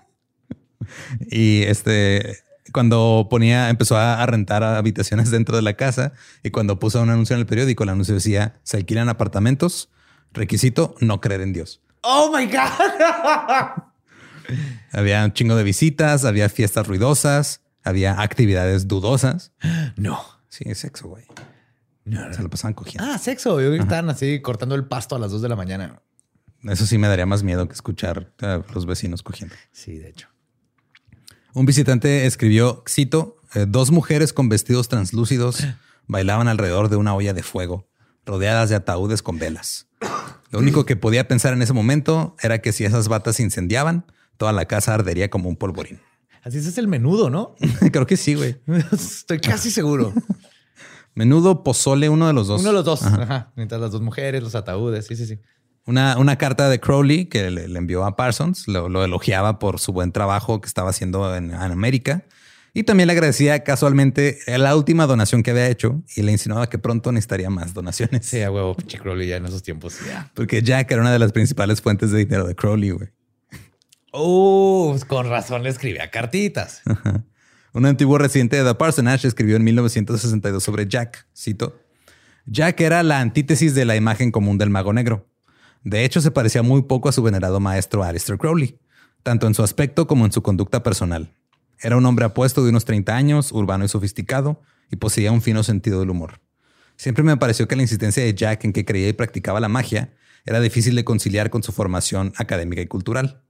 [1.31, 2.39] Y este,
[2.73, 7.09] cuando ponía, empezó a, a rentar habitaciones dentro de la casa y cuando puso un
[7.09, 9.89] anuncio en el periódico, el anuncio decía, se alquilan apartamentos,
[10.33, 11.81] requisito, no creer en Dios.
[12.03, 13.83] Oh my God.
[14.93, 19.53] Había un chingo de visitas, había fiestas ruidosas, había actividades dudosas.
[19.97, 20.23] No.
[20.49, 21.25] Sí, es sexo, güey.
[22.05, 23.11] Se lo pasaban cogiendo.
[23.11, 23.61] Ah, sexo.
[23.61, 26.03] Yo creo que estaban así cortando el pasto a las 2 de la mañana.
[26.65, 29.55] Eso sí me daría más miedo que escuchar a los vecinos cogiendo.
[29.73, 30.29] Sí, de hecho.
[31.55, 35.65] Un visitante escribió, cito, "Eh, dos mujeres con vestidos translúcidos
[36.07, 37.89] bailaban alrededor de una olla de fuego,
[38.27, 39.89] rodeadas de ataúdes con velas.
[40.51, 44.05] Lo único que podía pensar en ese momento era que si esas batas se incendiaban,
[44.37, 46.01] toda la casa ardería como un polvorín.
[46.43, 47.55] Así es el menudo, ¿no?
[47.93, 48.57] Creo que sí, güey.
[48.93, 50.13] Estoy casi seguro.
[51.15, 52.61] Menudo pozole, uno de los dos.
[52.61, 53.03] Uno de los dos.
[53.03, 53.53] Ajá.
[53.57, 55.07] Mientras las dos mujeres, los ataúdes.
[55.07, 55.39] Sí, sí, sí.
[55.87, 59.79] Una, una carta de Crowley que le, le envió a Parsons, lo, lo elogiaba por
[59.79, 62.25] su buen trabajo que estaba haciendo en, en América
[62.77, 66.79] y también le agradecía casualmente la última donación que había hecho y le insinuaba que
[66.79, 68.27] pronto necesitaría más donaciones.
[68.27, 69.99] Sí, a huevo, pinche Crowley ya en esos tiempos.
[70.05, 70.33] Ya.
[70.35, 73.11] Porque Jack era una de las principales fuentes de dinero de Crowley, güey.
[74.11, 76.83] Oh, con razón le escribía cartitas.
[77.75, 81.77] Un antiguo residente de The Parsonage escribió en 1962 sobre Jack, cito,
[82.47, 85.27] Jack era la antítesis de la imagen común del mago negro.
[85.83, 88.79] De hecho, se parecía muy poco a su venerado maestro Aleister Crowley,
[89.25, 91.33] tanto en su aspecto como en su conducta personal.
[91.81, 95.65] Era un hombre apuesto de unos 30 años, urbano y sofisticado, y poseía un fino
[95.65, 96.41] sentido del humor.
[96.95, 100.15] Siempre me pareció que la insistencia de Jack en que creía y practicaba la magia
[100.47, 103.43] era difícil de conciliar con su formación académica y cultural.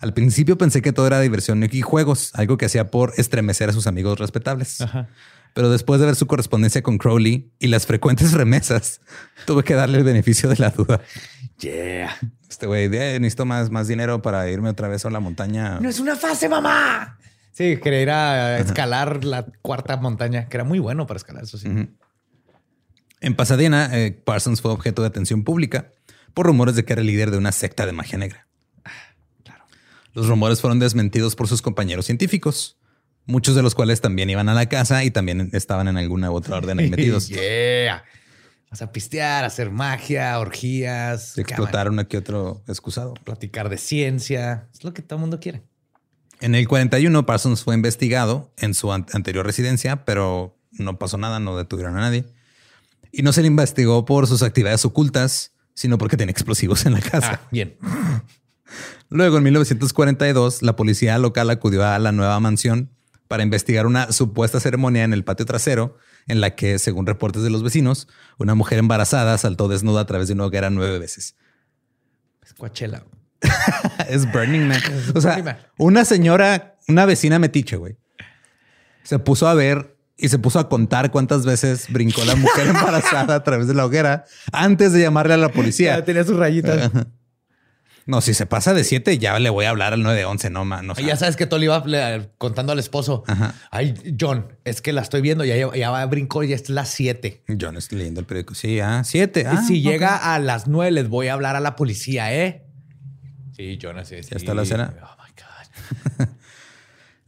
[0.00, 3.72] Al principio pensé que todo era diversión y juegos, algo que hacía por estremecer a
[3.72, 4.78] sus amigos respetables.
[5.54, 9.00] Pero después de ver su correspondencia con Crowley y las frecuentes remesas,
[9.46, 11.00] tuve que darle el beneficio de la duda.
[11.58, 12.16] Yeah.
[12.48, 15.80] Este güey, "Eh, necesito más, más dinero para irme otra vez a la montaña.
[15.80, 17.18] No es una fase, mamá.
[17.52, 21.58] Sí, quería ir a escalar la cuarta montaña, que era muy bueno para escalar, eso
[21.58, 21.68] sí.
[23.20, 25.90] En Pasadena, eh, Parsons fue objeto de atención pública
[26.34, 28.46] por rumores de que era el líder de una secta de magia negra.
[30.18, 32.76] Los rumores fueron desmentidos por sus compañeros científicos,
[33.24, 36.56] muchos de los cuales también iban a la casa y también estaban en alguna otra
[36.56, 37.28] orden ahí metidos.
[37.28, 38.02] yeah.
[38.70, 43.14] Vas a pistear, hacer magia, orgías, Explotar uno que otro excusado.
[43.14, 44.68] platicar de ciencia.
[44.74, 45.62] Es lo que todo el mundo quiere.
[46.40, 51.40] En el 41, Parsons fue investigado en su an- anterior residencia, pero no pasó nada,
[51.40, 52.24] no detuvieron a nadie.
[53.12, 57.00] Y no se le investigó por sus actividades ocultas, sino porque tenía explosivos en la
[57.00, 57.40] casa.
[57.42, 57.76] Ah, bien.
[59.10, 62.90] Luego, en 1942, la policía local acudió a la nueva mansión
[63.26, 67.50] para investigar una supuesta ceremonia en el patio trasero, en la que, según reportes de
[67.50, 71.36] los vecinos, una mujer embarazada saltó desnuda a través de una hoguera nueve veces.
[72.42, 73.04] Es Coachella.
[74.08, 74.80] es Burning Man.
[75.14, 77.96] O sea, una señora, una vecina metiche, güey,
[79.04, 83.36] se puso a ver y se puso a contar cuántas veces brincó la mujer embarazada
[83.36, 86.04] a través de la hoguera antes de llamarle a la policía.
[86.04, 86.90] tenía sus rayitas.
[88.08, 90.86] No, si se pasa de siete, ya le voy a hablar al 911, no, man.
[90.86, 93.22] No, Ya sabes que va le- contando al esposo.
[93.26, 93.54] Ajá.
[93.70, 95.44] Ay, John, es que la estoy viendo.
[95.44, 97.42] Ya, ya va, brincó y es las siete.
[97.48, 98.54] Yo no estoy leyendo el periódico.
[98.54, 99.42] Sí, ah, siete.
[99.42, 99.92] Y Ah, si ok.
[99.92, 102.64] llega a las nueve, les voy a hablar a la policía, ¿eh?
[103.54, 104.30] Sí, John, así es.
[104.30, 104.94] Ya está la cena.
[105.02, 105.32] Oh my
[106.18, 106.28] God.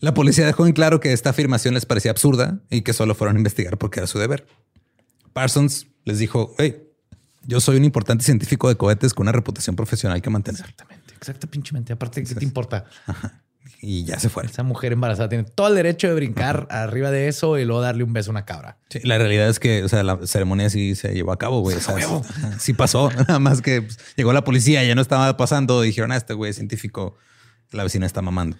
[0.00, 3.36] La policía dejó en claro que esta afirmación les parecía absurda y que solo fueron
[3.36, 4.46] a investigar porque era su deber.
[5.34, 6.82] Parsons les dijo, hey,
[7.46, 10.60] yo soy un importante científico de cohetes con una reputación profesional que mantener.
[10.60, 11.92] Exactamente, exacto, pinchemente.
[11.92, 12.84] Aparte, ¿qué te importa?
[13.82, 14.50] Y ya se fueron.
[14.50, 18.04] Esa mujer embarazada tiene todo el derecho de brincar arriba de eso y luego darle
[18.04, 18.78] un beso a una cabra.
[18.90, 21.76] Sí, la realidad es que o sea, la ceremonia sí se llevó a cabo, güey.
[21.76, 21.96] O sea,
[22.58, 23.10] sí pasó.
[23.16, 25.80] Nada más que pues, llegó la policía, ya no estaba pasando.
[25.80, 27.16] Dijeron, ah, este güey científico.
[27.70, 28.58] La vecina está mamando.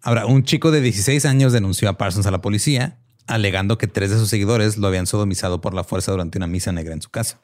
[0.00, 4.10] Ahora, un chico de 16 años denunció a Parsons a la policía, alegando que tres
[4.10, 7.10] de sus seguidores lo habían sodomizado por la fuerza durante una misa negra en su
[7.10, 7.40] casa.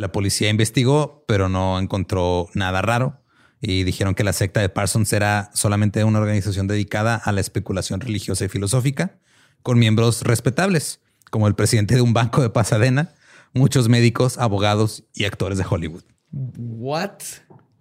[0.00, 3.20] La policía investigó, pero no encontró nada raro
[3.60, 8.00] y dijeron que la secta de Parsons era solamente una organización dedicada a la especulación
[8.00, 9.18] religiosa y filosófica,
[9.62, 13.12] con miembros respetables, como el presidente de un banco de Pasadena,
[13.52, 16.04] muchos médicos, abogados y actores de Hollywood.
[16.32, 17.18] What?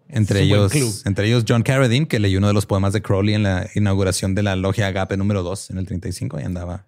[0.10, 3.44] Entre ellos, entre ellos John Carradine, que leyó uno de los poemas de Crowley en
[3.44, 6.86] la inauguración de la logia Agape número 2 en el 35 y andaba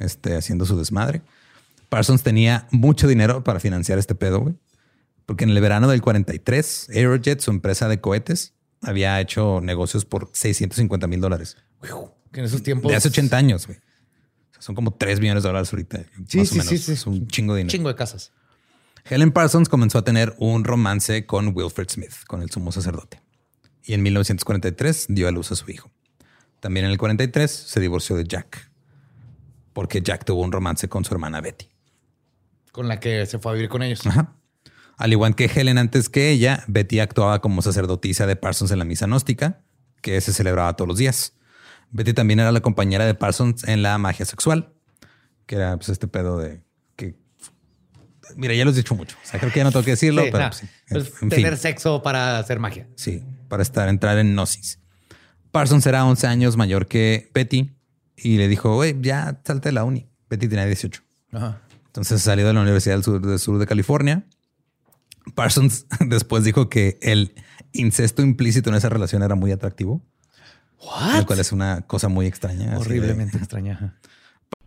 [0.00, 1.22] este, haciendo su desmadre.
[1.90, 4.54] Parsons tenía mucho dinero para financiar este pedo, güey.
[5.26, 10.30] Porque en el verano del 43, Aerojet, su empresa de cohetes, había hecho negocios por
[10.32, 11.56] 650 mil dólares.
[12.32, 12.90] Que en esos tiempos.
[12.90, 13.78] De hace 80 años, güey.
[13.78, 16.04] O sea, son como 3 millones de dólares ahorita.
[16.26, 16.68] Sí, más o menos.
[16.68, 16.92] sí, sí.
[16.92, 17.70] Es un chingo de dinero.
[17.70, 18.32] Chingo de casas.
[19.04, 23.20] Helen Parsons comenzó a tener un romance con Wilfred Smith, con el sumo sacerdote.
[23.82, 25.90] Y en 1943 dio a luz a su hijo.
[26.60, 28.70] También en el 43 se divorció de Jack,
[29.72, 31.69] porque Jack tuvo un romance con su hermana Betty.
[32.72, 34.06] Con la que se fue a vivir con ellos.
[34.06, 34.36] Ajá.
[34.96, 38.84] Al igual que Helen antes que ella, Betty actuaba como sacerdotisa de Parsons en la
[38.84, 39.62] misa gnóstica,
[40.02, 41.34] que se celebraba todos los días.
[41.90, 44.72] Betty también era la compañera de Parsons en la magia sexual,
[45.46, 46.62] que era pues, este pedo de
[46.96, 47.16] que...
[48.36, 49.16] Mira, ya lo he dicho mucho.
[49.24, 50.68] O sea, creo que ya no tengo que decirlo, Sí, pero pues, sí.
[50.88, 51.28] pues, En fin.
[51.30, 52.86] tener sexo para hacer magia.
[52.94, 54.78] Sí, para estar entrar en gnosis.
[55.50, 57.74] Parsons era 11 años mayor que Betty
[58.16, 60.08] y le dijo, güey, ya salte de la uni.
[60.28, 61.02] Betty tenía 18.
[61.32, 61.62] Ajá.
[61.90, 64.24] Entonces salió de la Universidad del Sur, del Sur de California.
[65.34, 67.34] Parsons después dijo que el
[67.72, 70.00] incesto implícito en esa relación era muy atractivo,
[71.16, 72.70] lo cual es una cosa muy extraña.
[72.70, 73.98] de- Horriblemente extraña.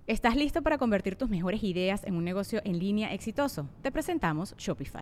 [0.06, 3.70] ¿Estás listo para convertir tus mejores ideas en un negocio en línea exitoso?
[3.82, 5.02] Te presentamos Shopify.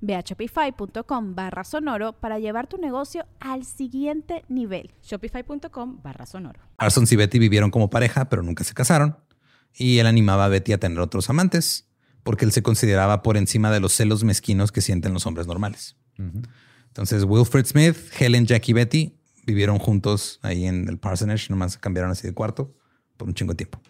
[0.00, 4.90] Ve a shopify.com barra sonoro para llevar tu negocio al siguiente nivel.
[5.02, 6.60] Shopify.com barra sonoro.
[6.76, 9.16] Parsons y Betty vivieron como pareja, pero nunca se casaron.
[9.74, 11.88] Y él animaba a Betty a tener otros amantes,
[12.22, 15.96] porque él se consideraba por encima de los celos mezquinos que sienten los hombres normales.
[16.88, 22.10] Entonces, Wilfred Smith, Helen, Jack y Betty vivieron juntos ahí en el parsonage, nomás cambiaron
[22.10, 22.74] así de cuarto
[23.16, 23.80] por un chingo de tiempo.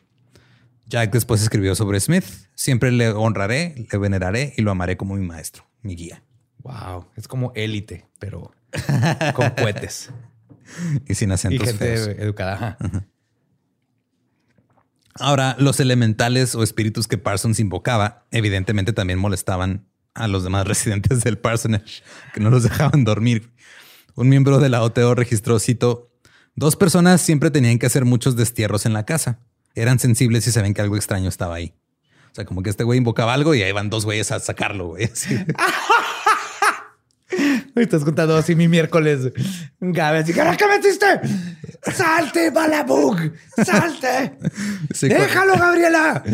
[0.89, 2.25] Jack después escribió sobre Smith,
[2.55, 6.23] siempre le honraré, le veneraré y lo amaré como mi maestro, mi guía.
[6.63, 7.07] Wow.
[7.17, 8.53] Es como élite, pero
[9.35, 10.11] con cohetes.
[11.09, 12.09] Y sin y acentos gente feos.
[12.19, 12.77] educada.
[12.79, 13.07] Ajá.
[15.15, 21.23] Ahora, los elementales o espíritus que Parsons invocaba, evidentemente también molestaban a los demás residentes
[21.25, 22.03] del parsonage,
[22.35, 23.51] que no los dejaban dormir.
[24.15, 26.13] Un miembro de la OTO registró, cito,
[26.55, 29.41] dos personas siempre tenían que hacer muchos destierros en la casa.
[29.79, 31.75] Eran sensibles y sabían que algo extraño estaba ahí.
[32.33, 34.89] O sea, como que este güey invocaba algo y ahí van dos güeyes a sacarlo,
[34.89, 35.05] güey.
[35.05, 35.35] Así.
[37.75, 39.33] Me estás contando así mi miércoles.
[39.81, 41.07] Gaby, así, ¿qué metiste?
[41.93, 43.19] ¡Salte, Balabug!
[43.65, 44.37] ¡Salte!
[44.93, 46.25] Sí, ¡Déjalo, Gabriela!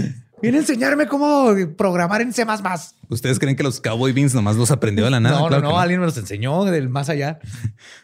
[0.45, 2.45] Viene a enseñarme cómo programar en C++.
[3.09, 5.39] ¿Ustedes creen que los Cowboy Beans nomás los aprendió de la nada?
[5.39, 7.39] no, Claro no, no, alguien me los enseñó del más allá.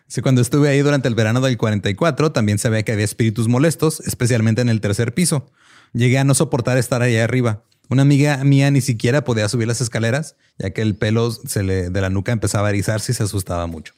[0.07, 4.01] Sí, cuando estuve ahí durante el verano del 44, también sabía que había espíritus molestos,
[4.01, 5.51] especialmente en el tercer piso.
[5.93, 7.63] Llegué a no soportar estar allá arriba.
[7.91, 11.91] Una amiga mía ni siquiera podía subir las escaleras, ya que el pelo se le,
[11.91, 13.93] de la nuca empezaba a erizarse y se asustaba mucho.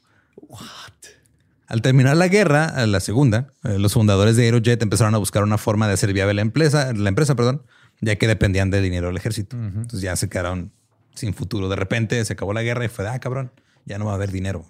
[1.68, 5.58] Al terminar la guerra, la segunda, eh, los fundadores de Aerojet empezaron a buscar una
[5.58, 7.62] forma de hacer viable la empresa, la empresa, perdón,
[8.02, 9.56] ya que dependían del dinero del ejército.
[9.56, 10.72] Entonces ya se quedaron
[11.14, 11.68] sin futuro.
[11.68, 13.52] De repente se acabó la guerra y fue, ah, cabrón,
[13.86, 14.66] ya no va a haber dinero.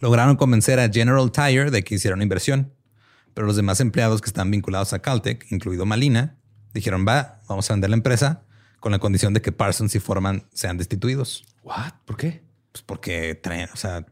[0.00, 2.72] Lograron convencer a General Tire de que hiciera una inversión,
[3.34, 6.36] pero los demás empleados que están vinculados a Caltech, incluido Malina,
[6.72, 8.42] dijeron, va, vamos a vender la empresa
[8.78, 11.44] con la condición de que Parsons y Foreman sean destituidos.
[11.64, 11.92] What?
[12.04, 12.44] ¿Por qué?
[12.70, 14.06] Pues porque traen, o sea,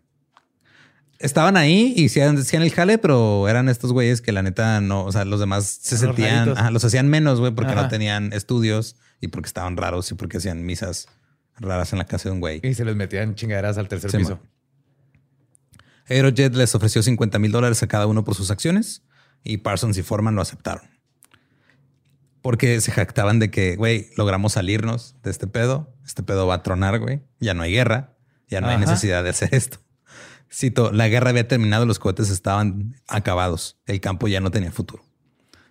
[1.19, 5.05] estaban ahí y hacían, hacían el jale, pero eran estos güeyes que la neta no,
[5.05, 6.59] o sea, los demás se Los sentían, raritos.
[6.59, 10.39] ajá, los hacían menos, güey, porque no tenían estudios y porque estaban raros y porque
[10.39, 11.07] hacían misas
[11.59, 12.61] raras en la casa de un güey.
[12.63, 14.31] Y se les metían chingaderas al tercer Sí, piso.
[14.37, 14.41] man.
[16.09, 19.03] Aerojet les ofreció 50 mil dólares a cada uno por sus acciones
[19.43, 20.85] y Parsons y Foreman lo aceptaron.
[22.43, 25.95] Porque se jactaban de que, güey, logramos salirnos de este pedo.
[26.05, 27.23] Este pedo va a tronar, güey.
[27.41, 28.13] Ya no hay guerra.
[28.49, 29.79] Ya no hay necesidad de hacer esto.
[30.55, 33.77] Cito, la guerra había terminado, los cohetes estaban acabados.
[33.87, 35.03] El campo ya no tenía futuro.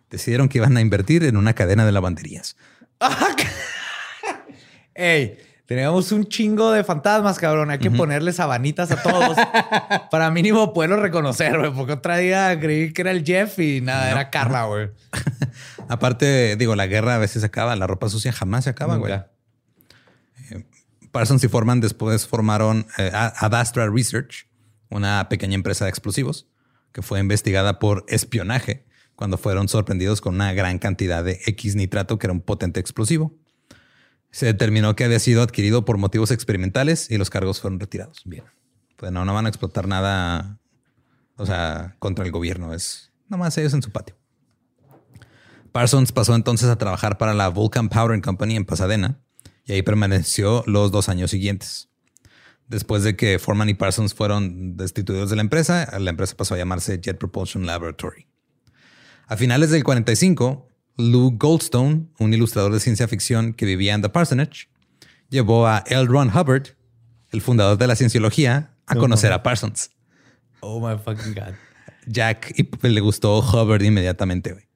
[0.09, 2.57] Decidieron que iban a invertir en una cadena de lavanderías.
[4.93, 7.69] Ey, tenemos un chingo de fantasmas, cabrón.
[7.71, 9.37] Hay que ponerle sabanitas a todos
[10.11, 11.73] para mínimo poderlo reconocer, güey.
[11.73, 14.91] Porque otra día creí que era el Jeff y nada, era Carla, güey.
[15.87, 19.13] Aparte, digo, la guerra a veces se acaba, la ropa sucia jamás se acaba, güey.
[19.13, 19.29] Nunca.
[21.11, 24.47] Parsons y Forman después formaron eh, Adastra Research,
[24.93, 26.47] una pequeña empresa de explosivos
[26.91, 28.85] que fue investigada por espionaje
[29.15, 33.35] cuando fueron sorprendidos con una gran cantidad de X nitrato, que era un potente explosivo.
[34.31, 38.21] Se determinó que había sido adquirido por motivos experimentales y los cargos fueron retirados.
[38.25, 38.43] Bien.
[38.97, 40.59] Pues no, no van a explotar nada
[41.35, 42.73] O sea, contra el gobierno.
[42.73, 44.15] Es nomás ellos en su patio.
[45.71, 49.19] Parsons pasó entonces a trabajar para la Vulcan Powder Company en Pasadena
[49.65, 51.89] y ahí permaneció los dos años siguientes.
[52.67, 56.57] Después de que Foreman y Parsons fueron destituidos de la empresa, la empresa pasó a
[56.57, 58.27] llamarse Jet Propulsion Laboratory.
[59.27, 64.09] A finales del 45, Lou Goldstone, un ilustrador de ciencia ficción que vivía en The
[64.09, 64.69] Parsonage,
[65.29, 66.05] llevó a L.
[66.05, 66.75] Ron Hubbard,
[67.31, 69.91] el fundador de la cienciología, a conocer a Parsons.
[70.59, 71.53] Oh my fucking God.
[72.05, 74.53] Jack y le gustó Hubbard inmediatamente.
[74.53, 74.67] güey.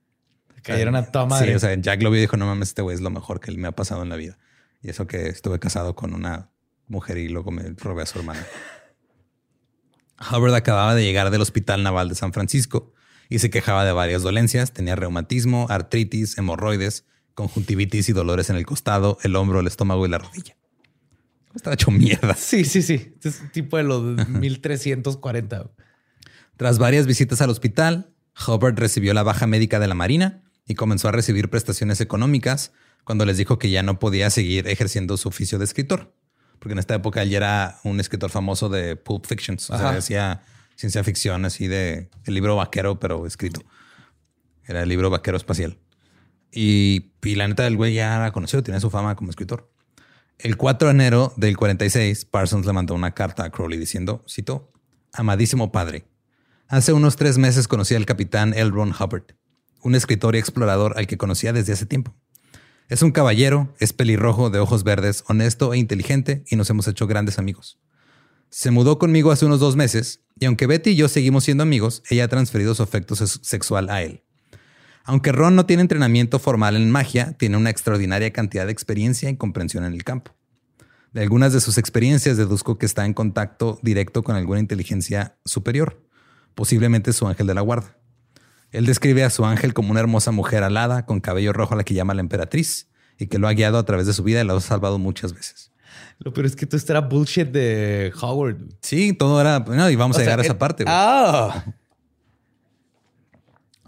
[0.64, 1.48] Cayeron a toda madre.
[1.48, 3.40] Sí, o sea, Jack lo vio y dijo, no mames, este güey es lo mejor
[3.40, 4.38] que me ha pasado en la vida.
[4.82, 6.52] Y eso que estuve casado con una
[6.88, 8.46] mujer y luego me robé a su hermana.
[10.32, 12.94] Hubbard acababa de llegar del Hospital Naval de San Francisco
[13.30, 14.74] y se quejaba de varias dolencias.
[14.74, 20.10] Tenía reumatismo, artritis, hemorroides, conjuntivitis y dolores en el costado, el hombro, el estómago y
[20.10, 20.58] la rodilla.
[21.56, 22.34] Estaba hecho mierda.
[22.38, 23.16] Sí, sí, sí.
[23.24, 25.72] Es tipo de los 1340.
[26.56, 28.14] Tras varias visitas al hospital,
[28.48, 32.72] Hubbard recibió la baja médica de la Marina y comenzó a recibir prestaciones económicas
[33.04, 36.14] cuando les dijo que ya no podía seguir ejerciendo su oficio de escritor.
[36.60, 39.70] Porque en esta época él ya era un escritor famoso de Pulp Fictions.
[39.70, 40.41] O sea, hacía
[40.76, 43.62] ciencia ficción así de el libro vaquero, pero escrito.
[44.66, 45.78] Era el libro vaquero espacial.
[46.51, 49.70] Y, y la neta, el güey ya era conocido, tenía su fama como escritor.
[50.39, 54.72] El 4 de enero del 46, Parsons le mandó una carta a Crowley diciendo, cito,
[55.14, 56.05] Amadísimo padre,
[56.68, 58.70] hace unos tres meses conocí al capitán L.
[58.70, 59.24] Ron Hubbard,
[59.82, 62.14] un escritor y explorador al que conocía desde hace tiempo.
[62.90, 67.06] Es un caballero, es pelirrojo, de ojos verdes, honesto e inteligente y nos hemos hecho
[67.06, 67.80] grandes amigos.
[68.50, 72.02] Se mudó conmigo hace unos dos meses y aunque Betty y yo seguimos siendo amigos,
[72.10, 74.24] ella ha transferido su afecto sexual a él.
[75.04, 79.36] Aunque Ron no tiene entrenamiento formal en magia, tiene una extraordinaria cantidad de experiencia y
[79.36, 80.34] comprensión en el campo.
[81.12, 86.02] De algunas de sus experiencias deduzco que está en contacto directo con alguna inteligencia superior,
[86.56, 87.97] posiblemente su ángel de la guarda.
[88.72, 91.84] Él describe a su ángel como una hermosa mujer alada con cabello rojo a la
[91.84, 94.45] que llama la emperatriz y que lo ha guiado a través de su vida y
[94.45, 95.72] lo ha salvado muchas veces.
[96.20, 98.57] Lo peor es que todo esto era bullshit de Howard.
[98.82, 99.59] Sí, todo era.
[99.59, 100.84] No, y vamos O a sea, llegar a esa el- parte.
[100.88, 101.65] Ah,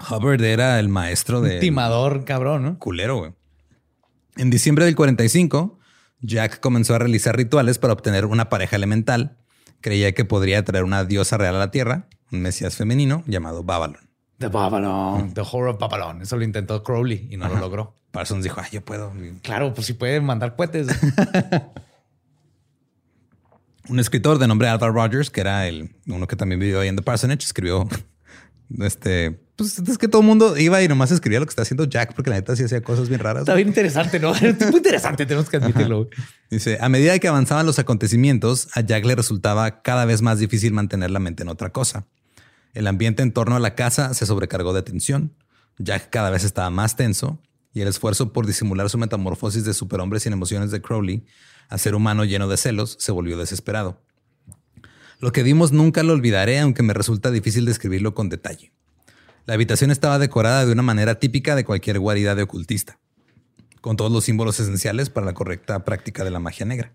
[0.09, 1.59] Hubbard era el maestro de.
[1.59, 2.79] timador cabrón, ¿no?
[2.79, 3.33] culero, güey.
[4.37, 5.77] En diciembre del 45,
[6.21, 9.37] Jack comenzó a realizar rituales para obtener una pareja elemental.
[9.81, 14.08] Creía que podría traer una diosa real a la tierra, un mesías femenino llamado Babylon.
[14.43, 15.33] The Babylon.
[15.33, 16.21] The Horror of Babylon.
[16.21, 17.93] Eso lo intentó Crowley y no lo logró.
[18.11, 19.11] Parsons dijo, ah, yo puedo.
[19.43, 20.87] Claro, pues si puede mandar cohetes.
[23.89, 26.95] Un escritor de nombre Alvar Rogers, que era el uno que también vivió ahí en
[26.95, 27.87] The Parsonage, escribió
[28.79, 29.39] este.
[29.55, 32.13] Pues es que todo el mundo iba y nomás escribía lo que está haciendo Jack,
[32.13, 33.41] porque la neta sí hacía cosas bien raras.
[33.41, 34.33] Está bien interesante, ¿no?
[34.33, 36.07] Es muy interesante, tenemos que admitirlo.
[36.49, 40.71] Dice, a medida que avanzaban los acontecimientos, a Jack le resultaba cada vez más difícil
[40.71, 42.05] mantener la mente en otra cosa.
[42.73, 45.33] El ambiente en torno a la casa se sobrecargó de tensión.
[45.77, 47.39] Jack cada vez estaba más tenso
[47.73, 51.25] y el esfuerzo por disimular su metamorfosis de superhombre sin emociones de Crowley
[51.69, 54.01] a ser humano lleno de celos se volvió desesperado.
[55.19, 58.71] Lo que vimos nunca lo olvidaré, aunque me resulta difícil describirlo con detalle.
[59.45, 62.99] La habitación estaba decorada de una manera típica de cualquier guarida de ocultista,
[63.81, 66.93] con todos los símbolos esenciales para la correcta práctica de la magia negra.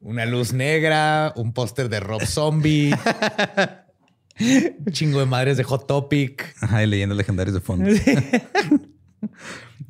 [0.00, 2.94] Una luz negra, un póster de Rob Zombie,
[4.40, 6.54] un chingo de madres de Hot Topic.
[6.60, 7.90] Ajá, y leyendas legendarias de fondo.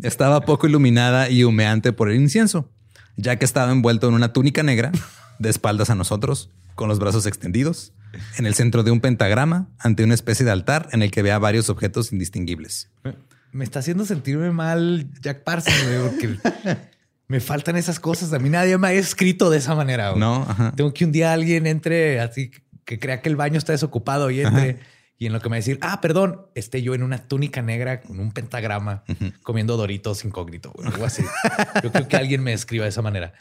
[0.02, 2.70] estaba poco iluminada y humeante por el incienso,
[3.16, 4.92] ya que estaba envuelto en una túnica negra,
[5.38, 7.92] de espaldas a nosotros, con los brazos extendidos,
[8.36, 11.38] en el centro de un pentagrama, ante una especie de altar en el que veía
[11.38, 12.90] varios objetos indistinguibles.
[13.52, 16.38] Me está haciendo sentirme mal Jack Parsons, porque
[17.28, 18.32] me faltan esas cosas.
[18.32, 20.10] A mí nadie me ha escrito de esa manera.
[20.10, 20.20] güey.
[20.20, 20.72] No, ajá.
[20.76, 22.50] Tengo que un día alguien entre así
[22.90, 24.80] que crea que el baño está desocupado y entre
[25.16, 27.62] y en lo que me va a decir, ah, perdón, esté yo en una túnica
[27.62, 29.04] negra con un pentagrama
[29.44, 31.22] comiendo doritos incógnito, güey, algo así.
[31.84, 33.32] Yo creo que alguien me escriba de esa manera.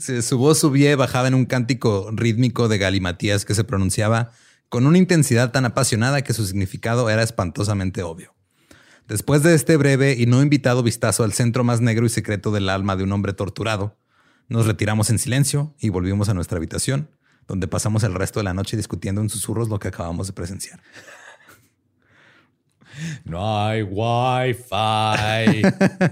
[0.00, 4.32] Se- Su voz subía y bajaba en un cántico rítmico de galimatías que se pronunciaba
[4.68, 8.34] con una intensidad tan apasionada que su significado era espantosamente obvio.
[9.06, 12.68] Después de este breve y no invitado vistazo al centro más negro y secreto del
[12.68, 13.96] alma de un hombre torturado,
[14.48, 17.08] nos retiramos en silencio y volvimos a nuestra habitación,
[17.48, 20.80] donde pasamos el resto de la noche discutiendo en susurros lo que acabamos de presenciar.
[23.24, 25.62] No hay wifi.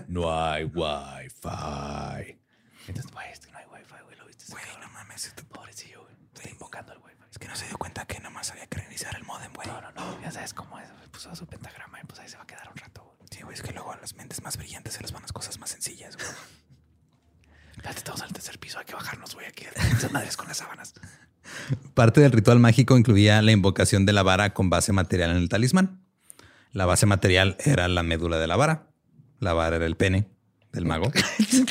[0.09, 2.39] No hay wifi.
[2.87, 4.17] Entonces, güey, no hay wifi, güey.
[4.17, 4.45] ¿Lo viste?
[4.53, 5.35] Güey, no mames.
[5.53, 6.15] Pobrecillo, güey.
[6.33, 7.17] Estoy invocando el wifi.
[7.31, 9.67] Es que no se dio cuenta que nomás había que reiniciar el modem, güey.
[9.67, 10.23] No, no, no.
[10.23, 10.89] Ya sabes cómo es.
[11.11, 13.29] Puso su pentagrama y pues ahí se va a quedar un rato, güey.
[13.33, 15.59] Sí, güey, es que luego a las mentes más brillantes se les van las cosas
[15.59, 16.29] más sencillas, güey.
[17.73, 18.79] Espérate, estamos al tercer piso.
[18.79, 19.47] Hay que bajarnos, güey.
[19.47, 19.67] Aquí.
[19.75, 20.95] Esas madres con las sábanas.
[21.95, 25.49] Parte del ritual mágico incluía la invocación de la vara con base material en el
[25.49, 26.01] talismán.
[26.73, 28.91] La base material era la médula de la vara.
[29.41, 30.29] La vara era el pene
[30.73, 31.11] del mago.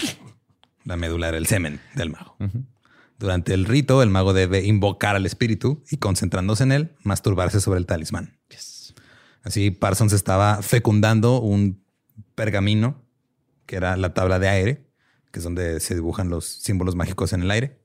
[0.84, 2.38] la médula era el semen del mago.
[3.18, 7.80] Durante el rito, el mago debe invocar al espíritu y concentrándose en él, masturbarse sobre
[7.80, 8.38] el talismán.
[9.44, 11.84] Así Parsons estaba fecundando un
[12.34, 13.06] pergamino
[13.66, 14.90] que era la tabla de aire,
[15.32, 17.80] que es donde se dibujan los símbolos mágicos en el aire.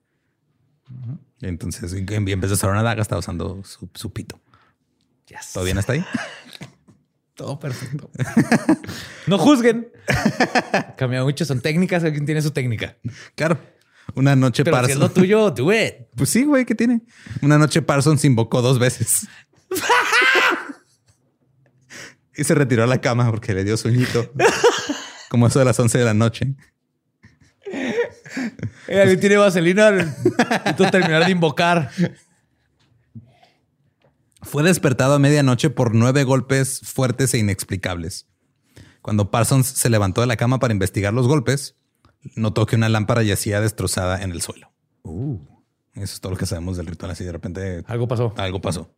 [1.41, 4.41] Entonces, en vez de usar una daga, estaba usando su, su pito.
[5.53, 6.05] ¿Todo bien hasta ahí?
[7.35, 8.11] Todo perfecto.
[9.27, 9.91] no juzguen.
[10.99, 12.99] Cambia mucho, son técnicas, alguien tiene su técnica.
[13.35, 13.59] Claro.
[14.15, 14.95] Una noche Pero si Parsons.
[14.97, 15.95] es lo tuyo, do it.
[16.17, 17.01] Pues sí, güey, ¿qué tiene?
[17.41, 19.27] Una noche Parsons invocó dos veces.
[22.37, 24.33] y se retiró a la cama porque le dio sueñito.
[25.31, 26.55] Como eso de las 11 de la noche.
[28.89, 29.91] Eh, alguien tiene vaselina.
[29.91, 31.91] Necesito terminar de invocar.
[34.43, 38.27] Fue despertado a medianoche por nueve golpes fuertes e inexplicables.
[39.03, 41.77] Cuando Parsons se levantó de la cama para investigar los golpes,
[42.37, 44.73] notó que una lámpara yacía destrozada en el suelo.
[45.95, 47.11] Eso es todo lo que sabemos del ritual.
[47.11, 48.33] Así de repente Algo pasó.
[48.37, 48.95] algo pasó.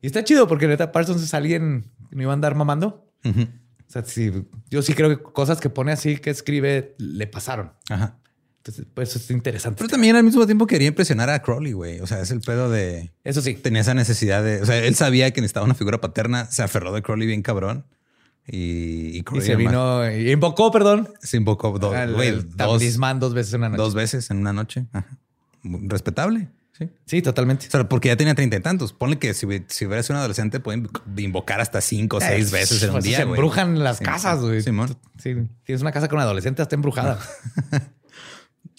[0.00, 3.10] Y está chido porque neta Parsons es alguien que no iba a andar mamando.
[3.24, 3.42] Ujú.
[3.42, 4.32] O sea, sí,
[4.70, 7.72] yo sí creo que cosas que pone así que escribe le pasaron.
[7.88, 8.18] Ajá.
[8.66, 9.76] Entonces, pues eso es interesante.
[9.76, 12.00] Pero también al mismo tiempo quería impresionar a Crowley, güey.
[12.00, 13.12] O sea, es el pedo de...
[13.22, 13.54] Eso sí.
[13.54, 14.62] Tenía esa necesidad de...
[14.62, 16.46] O sea, él sabía que necesitaba una figura paterna.
[16.50, 17.84] Se aferró de Crowley bien cabrón.
[18.46, 21.10] Y, y Y se vino y invocó, perdón.
[21.22, 22.80] Se invocó do- al- el dos,
[23.34, 23.76] veces en una noche.
[23.82, 24.86] dos veces en una noche.
[24.92, 25.18] Ajá.
[25.62, 26.48] Respetable.
[26.72, 26.88] Sí.
[27.06, 27.66] Sí, totalmente.
[27.68, 28.92] O sea, porque ya tenía treinta y tantos.
[28.94, 30.88] Ponle que si, si hubiera sido un adolescente, pueden
[31.18, 33.16] invocar hasta cinco o seis Eh, veces en un pues día.
[33.18, 34.04] Se embrujan las Sí.
[34.04, 34.62] casas, güey.
[34.62, 34.96] Simón.
[35.22, 35.34] Sí,
[35.64, 37.18] tienes una casa con adolescente, está embrujada.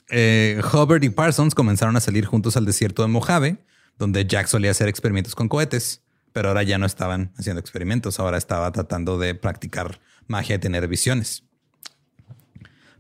[0.10, 3.66] Eh, Hubbard y Parsons comenzaron a salir juntos al desierto de Mojave,
[3.98, 6.04] donde Jack solía hacer experimentos con cohetes,
[6.34, 10.88] pero ahora ya no estaban haciendo experimentos, ahora estaba tratando de practicar magia y tener
[10.88, 11.44] visiones.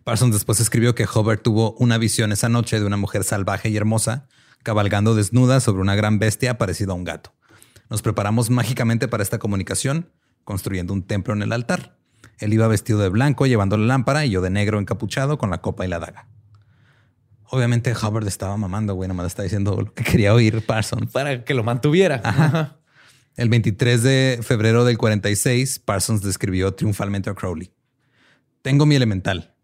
[0.04, 3.78] Parsons después escribió que Hubbard tuvo una visión esa noche de una mujer salvaje y
[3.78, 4.28] hermosa,
[4.64, 7.34] cabalgando desnuda sobre una gran bestia parecida a un gato.
[7.90, 10.12] Nos preparamos mágicamente para esta comunicación,
[10.44, 11.98] construyendo un templo en el altar.
[12.40, 15.62] Él iba vestido de blanco, llevando la lámpara, y yo de negro encapuchado con la
[15.62, 16.28] copa y la daga.
[17.56, 21.12] Obviamente Hubbard estaba mamando, güey, nomás estaba diciendo lo que quería oír Parsons.
[21.12, 22.22] para que lo mantuviera.
[22.24, 22.78] Ajá.
[23.36, 27.72] El 23 de febrero del 46, Parsons describió triunfalmente a Crowley.
[28.62, 29.56] Tengo mi elemental.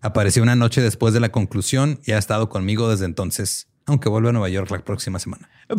[0.00, 4.28] Apareció una noche después de la conclusión y ha estado conmigo desde entonces, aunque vuelve
[4.28, 5.48] a Nueva York la próxima semana.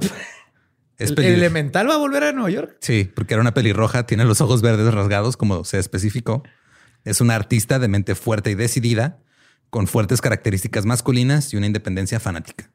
[0.97, 2.77] Es ¿El elemental va a volver a Nueva York?
[2.79, 6.43] Sí, porque era una pelirroja, tiene los ojos verdes rasgados, como se especificó.
[7.03, 9.19] Es una artista de mente fuerte y decidida,
[9.69, 12.71] con fuertes características masculinas y una independencia fanática.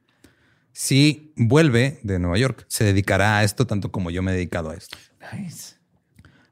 [0.72, 4.70] Si vuelve de Nueva York, se dedicará a esto tanto como yo me he dedicado
[4.70, 4.96] a esto.
[5.32, 5.76] Nice.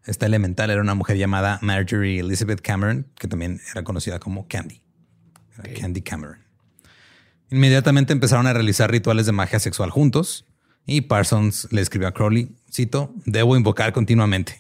[0.05, 4.83] Esta elemental era una mujer llamada Marjorie Elizabeth Cameron, que también era conocida como Candy.
[5.59, 6.39] Era Candy Cameron.
[7.51, 10.47] Inmediatamente empezaron a realizar rituales de magia sexual juntos
[10.87, 14.59] y Parsons le escribió a Crowley, cito, debo invocar continuamente,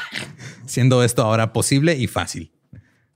[0.66, 2.52] siendo esto ahora posible y fácil.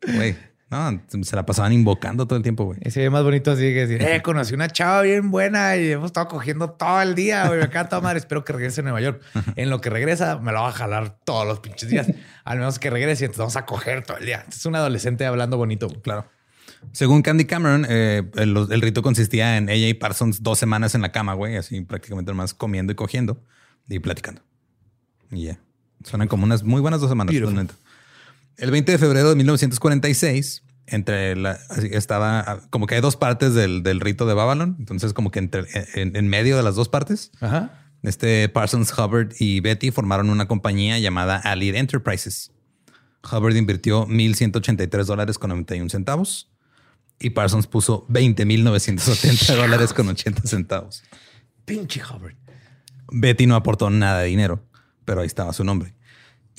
[0.01, 0.37] Güey,
[0.69, 2.79] no, se la pasaban invocando todo el tiempo, güey.
[2.83, 5.93] Y se ve más bonito así que decir, eh, conocí una chava bien buena y
[5.93, 7.61] hemos estado cogiendo todo el día, güey.
[7.61, 8.19] Me encanta madre.
[8.19, 9.23] Espero que regrese a Nueva York.
[9.55, 12.09] En lo que regresa, me la va a jalar todos los pinches días.
[12.45, 14.45] Al menos que regrese y entonces vamos a coger todo el día.
[14.49, 15.89] Es un adolescente hablando bonito.
[15.89, 16.01] güey.
[16.01, 16.27] Claro.
[16.93, 21.03] Según Candy Cameron, eh, el, el rito consistía en ella y Parsons dos semanas en
[21.03, 23.41] la cama, güey, así prácticamente nomás comiendo y cogiendo
[23.89, 24.43] y platicando.
[25.31, 25.59] Y ya.
[26.05, 27.35] Suenan como unas muy buenas dos semanas.
[28.57, 31.59] El 20 de febrero de 1946, entre la,
[31.91, 34.77] estaba ah, como que hay dos partes del, del rito de Babylon.
[34.79, 37.89] Entonces, como que entre, en, en medio de las dos partes, Ajá.
[38.03, 42.53] este Parsons, Hubbard y Betty formaron una compañía llamada Allied Enterprises.
[43.31, 46.51] Hubbard invirtió 1.183 dólares con 91 centavos
[47.19, 51.03] y Parsons puso 20.970 dólares con 80 centavos.
[51.65, 52.37] Pinche Hubbard.
[53.11, 54.65] Betty no aportó nada de dinero,
[55.05, 55.96] pero ahí estaba su nombre.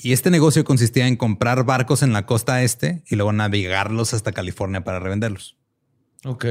[0.00, 4.30] Y este negocio consistía en comprar barcos en la costa este y luego navegarlos hasta
[4.30, 5.56] California para revenderlos.
[6.24, 6.44] Ok.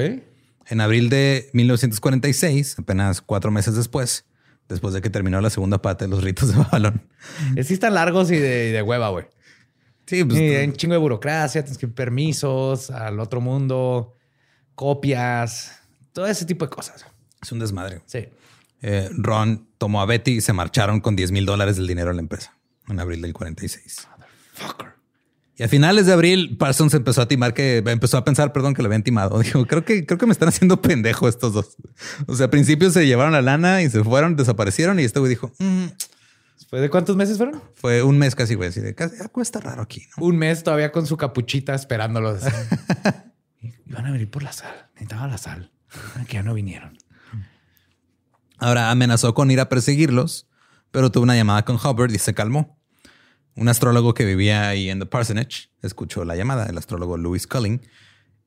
[0.69, 4.25] En abril de 1946, apenas cuatro meses después,
[4.67, 7.01] después de que terminó la segunda parte de los ritos de Babylon.
[7.55, 9.25] Eh, Sí están largos y de, y de hueva, güey.
[10.05, 14.13] Sí, pues, Y hay un chingo de burocracia, tienes que permisos al otro mundo,
[14.75, 15.79] copias,
[16.11, 17.05] todo ese tipo de cosas.
[17.41, 18.01] es un desmadre.
[18.07, 18.27] Sí.
[18.81, 22.15] Eh, Ron tomó a Betty y se marcharon con 10 mil dólares del dinero de
[22.15, 22.56] la empresa
[22.87, 24.07] en abril del 46.
[24.53, 24.87] Fucker.
[25.59, 28.83] Y a finales de abril, Parsons empezó a timar que empezó a pensar, perdón, que
[28.83, 29.39] lo habían timado.
[29.43, 31.77] Dijo, creo que creo que me están haciendo pendejo estos dos.
[32.27, 35.29] O sea, al principio se llevaron la lana y se fueron, desaparecieron y este güey
[35.31, 35.85] dijo, "Mm,
[36.69, 37.61] ¿Fue de cuántos meses fueron?
[37.75, 40.05] fue un mes casi, güey, así de casi algo está raro aquí.
[40.17, 40.25] ¿no?
[40.25, 42.41] Un mes todavía con su capuchita esperándolos.
[43.85, 44.89] Iban a venir por la sal.
[44.93, 45.71] Necesitaba la sal.
[46.27, 46.97] Que ya no vinieron.
[48.59, 50.47] Ahora amenazó con ir a perseguirlos,
[50.91, 52.76] pero tuvo una llamada con Hubbard y se calmó.
[53.57, 57.81] Un astrólogo que vivía ahí en The Parsonage escuchó la llamada, el astrólogo Louis Culling,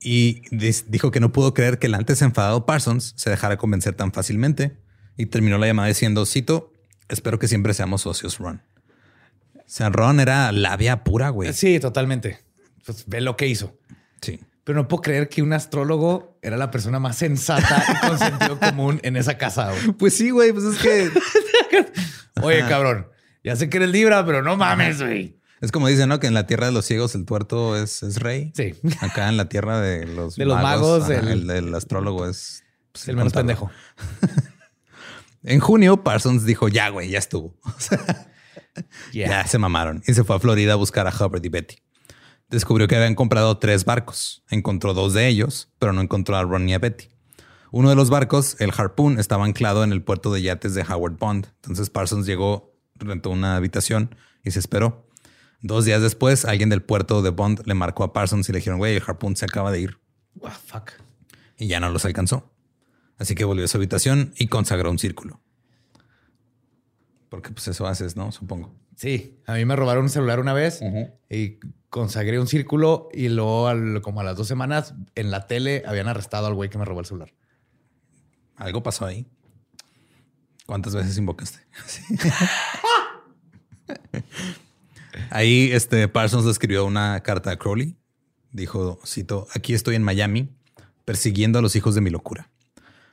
[0.00, 0.42] y
[0.86, 4.78] dijo que no pudo creer que el antes enfadado Parsons se dejara convencer tan fácilmente
[5.16, 6.72] y terminó la llamada diciendo, cito,
[7.08, 8.62] espero que siempre seamos socios, Ron.
[9.56, 11.52] O sea, Ron era labia pura, güey.
[11.52, 12.38] Sí, totalmente.
[12.86, 13.76] Pues ve lo que hizo.
[14.22, 14.40] Sí.
[14.62, 18.60] Pero no puedo creer que un astrólogo era la persona más sensata y con sentido
[18.60, 19.72] común en esa casa.
[19.72, 19.92] güey.
[19.92, 21.10] Pues sí, güey, pues es que
[22.42, 23.08] Oye, cabrón,
[23.44, 25.38] ya sé que eres Libra, pero no mames, güey.
[25.60, 26.20] es como dicen, ¿no?
[26.20, 28.52] Que en la tierra de los ciegos el tuerto es, es rey.
[28.54, 28.74] Sí.
[29.00, 32.62] Acá en la tierra de los De los magos, ajá, el- el, el astrólogo es
[32.92, 33.70] pues, El menos pendejo.
[35.42, 37.56] En junio, Parsons dijo, ya, güey, ya estuvo.
[39.12, 39.28] Yeah.
[39.28, 40.02] Ya se mamaron.
[40.06, 41.76] Y se fue a Florida a buscar a Hubbard y Betty.
[42.48, 44.44] Descubrió que habían comprado tres barcos.
[44.48, 47.08] Encontró dos de ellos, pero no encontró a Ron ni a Betty.
[47.72, 51.16] Uno de los barcos, el Harpoon, estaba anclado en el puerto de yates de Howard
[51.18, 51.46] Bond.
[51.56, 52.69] Entonces Parsons llegó,
[53.00, 55.06] rentó una habitación y se esperó.
[55.62, 58.78] Dos días después, alguien del puerto de Bond le marcó a Parsons y le dijeron,
[58.78, 59.98] güey, el Harpoon se acaba de ir.
[60.42, 60.92] Ah, fuck.
[61.58, 62.50] Y ya no los alcanzó.
[63.18, 65.40] Así que volvió a su habitación y consagró un círculo.
[67.28, 68.32] Porque pues eso haces, ¿no?
[68.32, 68.74] Supongo.
[68.96, 70.80] Sí, a mí me robaron un celular una vez
[71.30, 75.82] y consagré un círculo y luego al- como a las dos semanas en la tele
[75.86, 77.32] habían arrestado al güey que me robó el celular.
[78.56, 79.26] Algo pasó ahí.
[80.70, 81.58] ¿Cuántas veces invocaste?
[85.30, 87.96] Ahí este Parsons le escribió una carta a Crowley.
[88.52, 90.48] Dijo, cito, aquí estoy en Miami
[91.04, 92.50] persiguiendo a los hijos de mi locura.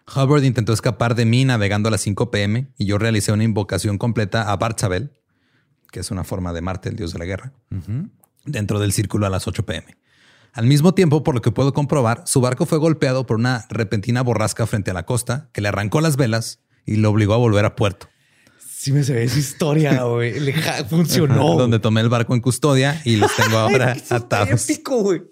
[0.05, 3.97] Hubbard intentó escapar de mí navegando a las 5 pm y yo realicé una invocación
[3.97, 5.09] completa a Bartzabel,
[5.91, 7.53] que es una forma de Marte, el dios de la guerra,
[8.45, 9.97] dentro del círculo a las 8 pm.
[10.53, 14.21] Al mismo tiempo, por lo que puedo comprobar, su barco fue golpeado por una repentina
[14.21, 17.65] borrasca frente a la costa que le arrancó las velas y lo obligó a volver
[17.65, 18.09] a puerto,
[18.79, 20.33] Sí me se ve esa historia, güey.
[20.89, 21.55] Funcionó.
[21.57, 24.69] donde tomé el barco en custodia y los tengo ahora atados.
[24.69, 25.23] épico, güey.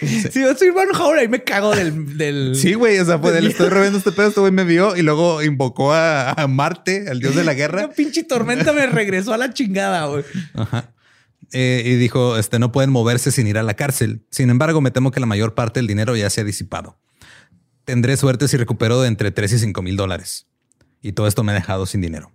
[0.00, 2.16] Si yo soy Ron Howard, ahí me cago del...
[2.16, 2.54] del...
[2.54, 5.02] Sí, güey, o sea, pues le estoy reviendo este pedo, este güey me vio y
[5.02, 7.80] luego invocó a, a Marte, al dios de la guerra.
[7.84, 10.24] Una pinche tormenta me regresó a la chingada, güey.
[10.54, 10.94] Ajá.
[11.52, 14.24] Eh, y dijo, este, no pueden moverse sin ir a la cárcel.
[14.30, 16.96] Sin embargo, me temo que la mayor parte del dinero ya se ha disipado.
[17.90, 20.46] Tendré suerte si recupero de entre 3 y 5 mil dólares.
[21.02, 22.30] Y todo esto me ha dejado sin dinero.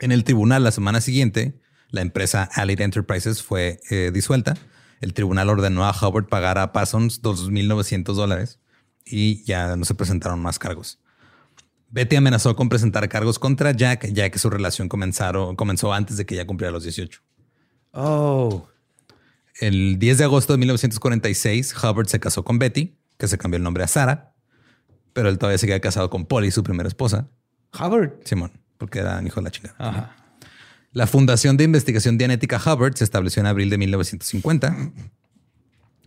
[0.00, 4.54] En el tribunal la semana siguiente, la empresa Allied Enterprises fue eh, disuelta.
[5.02, 8.58] El tribunal ordenó a Howard pagar a Parsons 2.900 dólares
[9.04, 10.98] y ya no se presentaron más cargos.
[11.90, 16.24] Betty amenazó con presentar cargos contra Jack, ya que su relación comenzaron, comenzó antes de
[16.24, 17.20] que ya cumpliera los 18.
[17.92, 18.66] Oh.
[19.60, 23.62] El 10 de agosto de 1946, Hubbard se casó con Betty, que se cambió el
[23.62, 24.36] nombre a Sara,
[25.12, 27.28] pero él todavía seguía casado con Polly, su primera esposa,
[27.78, 28.12] Howard.
[28.24, 29.76] Simón, porque era un hijo de la chingada.
[29.78, 30.16] Ajá.
[30.92, 34.76] La Fundación de Investigación Dianética Hubbard se estableció en abril de 1950.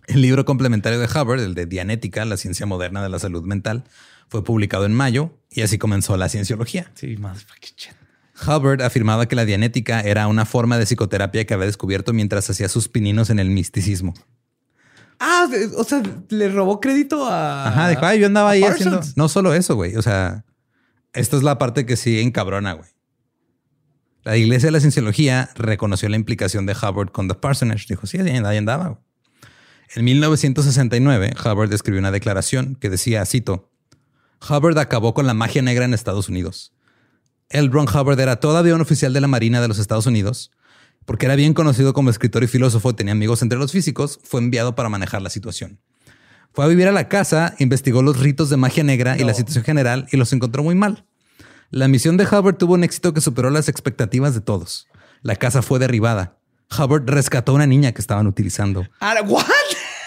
[0.08, 3.84] El libro complementario de Hubbard, el de Dianética, la ciencia moderna de la salud mental,
[4.28, 6.92] fue publicado en mayo y así comenzó la cienciología.
[6.96, 7.46] Sí, más.
[8.46, 12.68] Hubbard afirmaba que la dianética era una forma de psicoterapia que había descubierto mientras hacía
[12.68, 14.16] sus pininos en el misticismo.
[15.24, 15.48] Ah,
[15.78, 17.68] o sea, le robó crédito a.
[17.68, 18.88] Ajá, dijo, ay, yo andaba ahí Parsons".
[18.88, 19.02] haciendo.
[19.16, 19.96] No solo eso, güey.
[19.96, 20.46] O sea,
[21.14, 22.90] esta es la parte que sí encabrona, güey.
[24.24, 27.86] La iglesia de la cienciología reconoció la implicación de Hubbard con The Parsonage.
[27.88, 28.88] Dijo, sí, ahí ahí andaba.
[28.88, 29.00] güey.
[29.96, 33.70] En 1969, Hubbard escribió una declaración que decía, cito,
[34.50, 36.74] Hubbard acabó con la magia negra en Estados Unidos.
[37.50, 37.68] L.
[37.72, 40.52] Ron Hubbard era todavía un oficial de la Marina de los Estados Unidos.
[41.06, 44.76] Porque era bien conocido como escritor y filósofo tenía amigos entre los físicos, fue enviado
[44.76, 45.80] para manejar la situación.
[46.54, 49.64] Fue a vivir a la casa, investigó los ritos de magia negra y la situación
[49.64, 51.06] general y los encontró muy mal.
[51.70, 54.88] La misión de Hubbard tuvo un éxito que superó las expectativas de todos.
[55.22, 56.38] La casa fue derribada.
[56.78, 58.86] Hubbard rescató a una niña que estaban utilizando.
[59.00, 59.46] Ah, ¿What?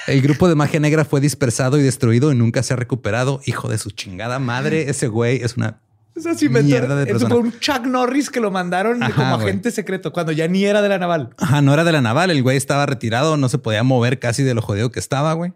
[0.06, 3.40] El grupo de magia negra fue dispersado y destruido y nunca se ha recuperado.
[3.46, 5.80] Hijo de su chingada madre, ese güey es una
[6.16, 7.34] O sea, me Mierda de Eso persona.
[7.34, 10.80] fue un Chuck Norris que lo mandaron Ajá, como agente secreto cuando ya ni era
[10.80, 11.30] de la naval.
[11.38, 12.30] Ajá, no era de la naval.
[12.30, 15.52] El güey estaba retirado, no se podía mover casi de lo jodido que estaba, güey.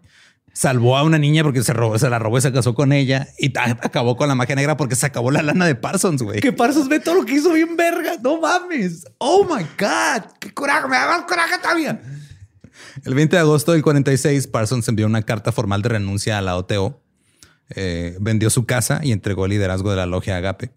[0.51, 3.29] Salvó a una niña porque se, robó, se la robó y se casó con ella
[3.37, 6.41] y acabó con la magia negra porque se acabó la lana de Parsons, güey.
[6.41, 8.13] Que Parsons ve todo lo que hizo bien verga.
[8.21, 9.05] No mames.
[9.19, 10.31] Oh my God.
[10.39, 10.87] Qué coraje.
[10.89, 12.01] Me da más coraje todavía.
[13.05, 16.57] El 20 de agosto del 46, Parsons envió una carta formal de renuncia a la
[16.57, 17.01] OTO.
[17.75, 20.71] Eh, vendió su casa y entregó el liderazgo de la logia Agape.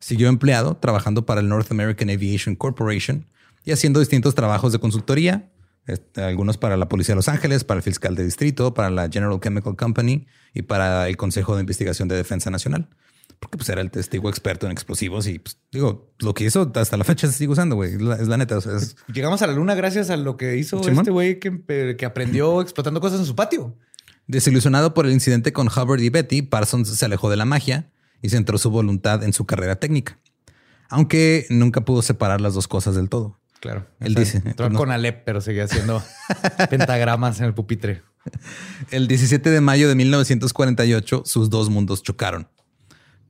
[0.00, 3.26] Siguió empleado trabajando para el North American Aviation Corporation
[3.64, 5.50] y haciendo distintos trabajos de consultoría,
[5.86, 9.08] este, algunos para la Policía de Los Ángeles, para el fiscal de distrito, para la
[9.10, 12.88] General Chemical Company y para el Consejo de Investigación de Defensa Nacional.
[13.40, 16.96] Porque pues era el testigo experto en explosivos y pues, digo, lo que hizo hasta
[16.96, 17.94] la fecha se sigue usando, güey.
[17.94, 18.58] Es la, es la neta.
[18.58, 21.96] o sea, es- Llegamos a la luna gracias a lo que hizo este güey que,
[21.96, 23.76] que aprendió explotando cosas en su patio.
[24.28, 28.28] Desilusionado por el incidente con Hubbard y Betty, Parsons se alejó de la magia y
[28.28, 30.18] centró su voluntad en su carrera técnica.
[30.90, 33.40] Aunque nunca pudo separar las dos cosas del todo.
[33.60, 33.86] Claro.
[34.00, 34.78] Él O sea, dice, Entró no.
[34.78, 36.02] con Alep, pero seguía haciendo
[36.70, 38.02] pentagramas en el pupitre.
[38.90, 42.48] El 17 de mayo de 1948, sus dos mundos chocaron.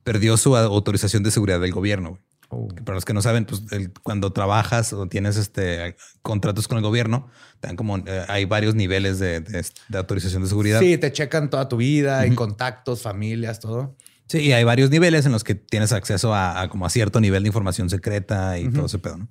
[0.03, 2.19] Perdió su autorización de seguridad del gobierno.
[2.51, 2.67] Oh.
[2.83, 6.83] Para los que no saben, pues el- cuando trabajas o tienes este contratos con el
[6.83, 7.27] gobierno,
[7.59, 10.79] te dan como eh, hay varios niveles de, de- de autorización de seguridad.
[10.79, 13.95] Sí, te checan toda tu vida contactos, familias, todo.
[14.27, 17.19] Sí, y hay varios niveles en los que tienes acceso a, a como a cierto
[17.21, 19.27] nivel de información secreta y todo ese pedo, ¿no?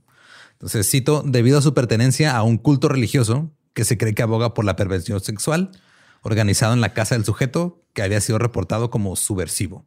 [0.52, 4.54] Entonces, cito, debido a su pertenencia a un culto religioso que se cree que aboga
[4.54, 5.70] por la perversión sexual,
[6.22, 9.86] organizado en la casa del sujeto que había sido reportado como subversivo.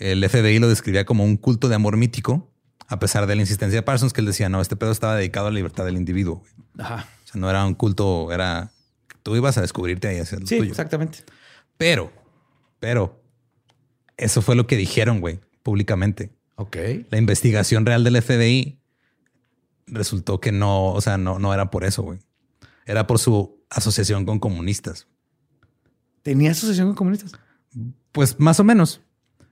[0.00, 2.50] El FBI lo describía como un culto de amor mítico,
[2.88, 5.46] a pesar de la insistencia de Parsons, que él decía, no, este pedo estaba dedicado
[5.46, 6.36] a la libertad del individuo.
[6.38, 6.52] güey".
[6.78, 7.06] Ajá.
[7.24, 8.72] O sea, no era un culto, era...
[9.22, 10.70] Tú ibas a descubrirte ahí y hacer lo Sí, tuyo.
[10.70, 11.18] exactamente.
[11.76, 12.10] Pero,
[12.80, 13.22] pero,
[14.16, 16.30] eso fue lo que dijeron, güey, públicamente.
[16.56, 16.76] Ok.
[17.10, 18.80] La investigación real del FBI
[19.86, 22.18] resultó que no, o sea, no, no era por eso, güey.
[22.86, 25.06] Era por su asociación con comunistas.
[26.22, 27.32] ¿Tenía asociación con comunistas?
[28.12, 29.00] Pues más o menos.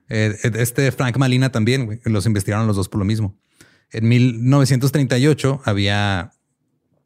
[0.09, 3.37] Eh, este Frank Malina también, los investigaron los dos por lo mismo.
[3.91, 6.31] En 1938 había,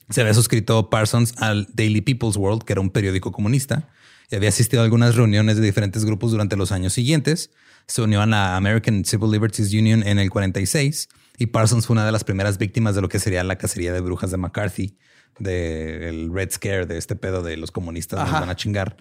[0.10, 3.90] se había suscrito Parsons al Daily People's World, que era un periódico comunista,
[4.30, 7.52] y había asistido a algunas reuniones de diferentes grupos durante los años siguientes.
[7.88, 12.06] Se unió a la American Civil Liberties Union en el 46 y Parsons fue una
[12.06, 14.98] de las primeras víctimas de lo que sería la cacería de brujas de McCarthy,
[15.40, 18.42] del Red Scare, de este pedo de los comunistas nos Ajá.
[18.42, 18.98] van a chingar.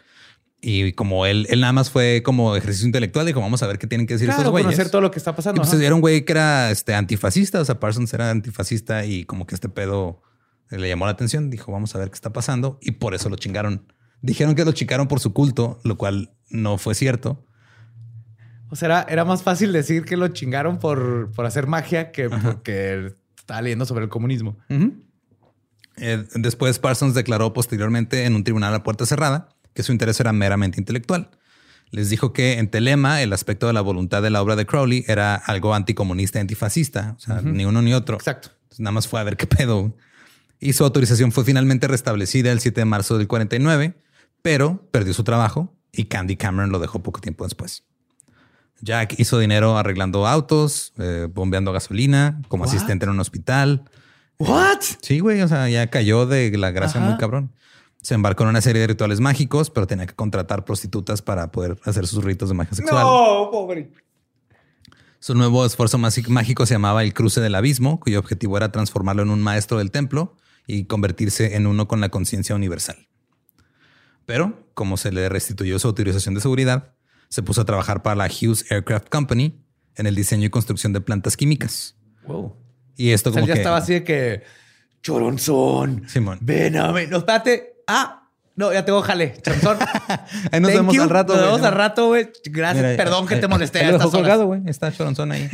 [0.65, 3.89] Y como él, él nada más fue como ejercicio intelectual, dijo, vamos a ver qué
[3.89, 4.67] tienen que decir Claro, estos güeyes.
[4.67, 5.61] conocer todo lo que está Y pasando.
[5.61, 5.85] pues ajá.
[5.85, 9.57] era un güey que era este, antifascista, o sea, Parsons era antifascista y como que
[9.57, 10.23] este pedo
[10.71, 13.35] le llamó la atención, dijo, vamos a ver qué está pasando y por eso lo
[13.37, 13.93] chingaron.
[14.23, 17.45] Dijeron que lo chingaron por su culto, lo cual no fue cierto.
[18.71, 22.31] O sea, era, era más fácil decir que lo chingaron por, por hacer magia que
[22.31, 24.57] porque estaba leyendo sobre el comunismo.
[25.97, 30.33] Eh, después Parsons declaró posteriormente en un tribunal a puerta cerrada que su interés era
[30.33, 31.31] meramente intelectual.
[31.91, 35.05] Les dijo que en Telema el aspecto de la voluntad de la obra de Crowley
[35.09, 38.16] era algo anticomunista y antifascista, o sea, ni uno ni otro.
[38.16, 38.49] Exacto.
[38.62, 39.95] Entonces, nada más fue a ver qué pedo.
[40.59, 43.95] Y su autorización fue finalmente restablecida el 7 de marzo del 49,
[44.41, 47.85] pero perdió su trabajo y Candy Cameron lo dejó poco tiempo después.
[48.81, 52.70] Jack hizo dinero arreglando autos, eh, bombeando gasolina, como What?
[52.75, 53.85] asistente en un hospital.
[54.39, 54.81] ¿What?
[55.03, 57.09] Sí, güey, o sea, ya cayó de la gracia Ajá.
[57.09, 57.53] muy cabrón.
[58.03, 61.78] Se embarcó en una serie de rituales mágicos, pero tenía que contratar prostitutas para poder
[61.84, 63.05] hacer sus ritos de magia sexual.
[63.05, 63.92] No, pobre.
[65.20, 69.30] Su nuevo esfuerzo mágico se llamaba el Cruce del Abismo, cuyo objetivo era transformarlo en
[69.30, 70.36] un maestro del templo
[70.66, 73.09] y convertirse en uno con la conciencia universal.
[74.26, 76.94] Pero, como se le restituyó su autorización de seguridad,
[77.28, 81.00] se puso a trabajar para la Hughes Aircraft Company en el diseño y construcción de
[81.00, 81.96] plantas químicas.
[82.26, 82.57] Wow.
[82.96, 83.61] Y esto O sea, como ya que...
[83.61, 84.42] estaba así de que
[85.03, 86.05] choronzón.
[86.09, 86.38] Simón.
[86.40, 87.11] Ven a ver.
[87.11, 87.72] No, espérate.
[87.87, 89.35] Ah, no, ya tengo jale.
[89.43, 89.78] Choronzón.
[90.53, 91.03] Ahí nos Thank vemos you.
[91.03, 91.35] al rato.
[91.35, 91.66] Nos vemos ¿no?
[91.66, 92.28] al rato, güey.
[92.45, 92.85] Gracias.
[92.85, 93.80] Mira, Perdón que ahí- te molesté.
[93.80, 94.62] ahí lo dejó colgado, güey.
[94.66, 95.49] Está choronzón ahí.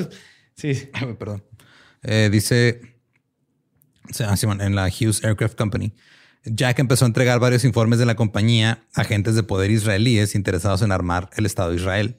[0.56, 0.90] sí.
[0.92, 1.42] Ay, Perdón.
[2.02, 2.80] Eh, dice,
[4.60, 5.94] en la Hughes Aircraft Company,
[6.44, 10.82] Jack empezó a entregar varios informes de la compañía a agentes de poder israelíes interesados
[10.82, 12.16] en armar el Estado de Israel.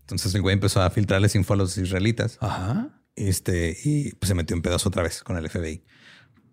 [0.00, 2.90] Entonces el güey empezó a filtrarles info a los israelitas Ajá.
[3.16, 5.82] este, y pues, se metió en pedazo otra vez con el FBI.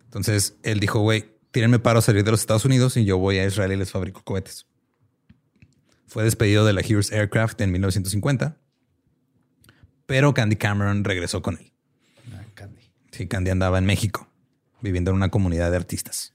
[0.05, 3.37] Entonces él dijo, güey, tírenme paro a salir de los Estados Unidos y yo voy
[3.37, 4.65] a Israel y les fabrico cohetes.
[6.07, 8.57] Fue despedido de la Hughes Aircraft en 1950,
[10.05, 11.71] pero Candy Cameron regresó con él.
[12.33, 12.81] Ah, Candy.
[13.11, 14.27] Sí, Candy andaba en México,
[14.81, 16.33] viviendo en una comunidad de artistas.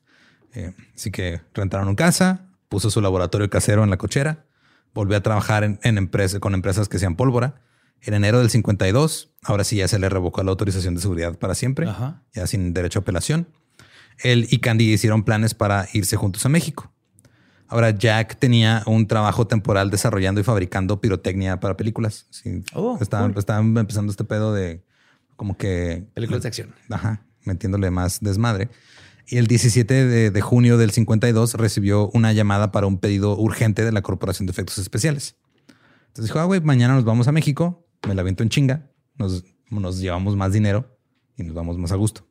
[0.55, 4.47] Eh, así que rentaron una casa, puso su laboratorio casero en la cochera,
[4.95, 7.61] volvió a trabajar en, en empresa- con empresas que hacían pólvora.
[8.01, 11.55] En enero del 52, ahora sí ya se le revocó la autorización de seguridad para
[11.57, 12.23] siempre, Ajá.
[12.33, 13.49] ya sin derecho a apelación.
[14.23, 16.93] Él y Candy hicieron planes para irse juntos a México.
[17.69, 22.27] Ahora Jack tenía un trabajo temporal desarrollando y fabricando pirotecnia para películas.
[22.31, 23.39] Sí, Oh, estaba, cool.
[23.39, 24.83] estaba empezando este pedo de
[25.37, 26.75] como que Películas de acción.
[26.89, 28.71] Ajá, metiéndole más desmadre.
[29.27, 33.85] Y el 17 de, de junio del 52 recibió una llamada para un pedido urgente
[33.85, 35.37] de la Corporación de Efectos Especiales.
[36.09, 39.45] Entonces dijo, ah, güey, mañana nos vamos a México, me la viento en chinga, nos,
[39.71, 40.99] nos llevamos más dinero
[41.37, 42.27] y nos vamos más a gusto.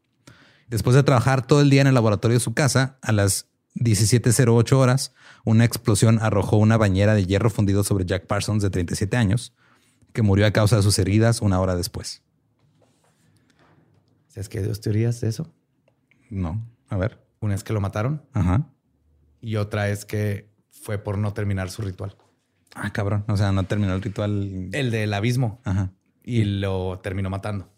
[0.68, 4.74] Después de trabajar todo el día en el laboratorio de su casa, a las 17.08
[4.74, 5.14] horas,
[5.46, 9.54] una explosión arrojó una bañera de hierro fundido sobre Jack Parsons de 37 años,
[10.14, 12.24] que murió a causa de sus heridas una hora después.
[14.28, 15.54] ¿Sabes qué hay dos teorías de eso?
[16.30, 17.26] No, a ver.
[17.40, 18.68] Una es que lo mataron Ajá.
[19.42, 22.18] y otra es que fue por no terminar su ritual.
[22.76, 23.26] Ah, cabrón.
[23.28, 24.70] O sea, no terminó el ritual.
[24.74, 25.62] El del abismo.
[25.64, 25.92] Ajá.
[26.24, 27.72] Y lo terminó matando.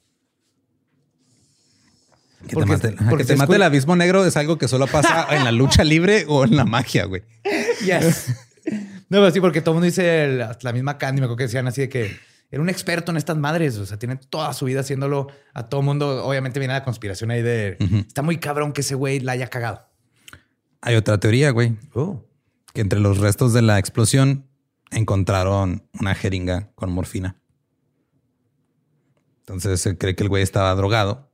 [2.48, 4.58] Que Porque- te mate, porque que te se mate escu- el abismo negro es algo
[4.58, 7.24] que solo pasa en la lucha libre o en la magia, güey.
[7.84, 8.34] Yes.
[9.10, 11.38] no, pero sí, porque todo el mundo dice el- hasta la misma Candy, me acuerdo
[11.38, 12.18] que decían así de que
[12.52, 13.78] era un experto en estas madres.
[13.78, 16.26] O sea, tiene toda su vida haciéndolo a todo mundo.
[16.26, 17.78] Obviamente viene la conspiración ahí de
[18.08, 19.88] está muy cabrón que ese güey la haya cagado.
[20.82, 22.26] Hay otra teoría, güey, Oh.
[22.74, 24.46] que entre los restos de la explosión
[24.92, 27.36] encontraron una jeringa con morfina.
[29.42, 31.29] Entonces se cree que el güey estaba drogado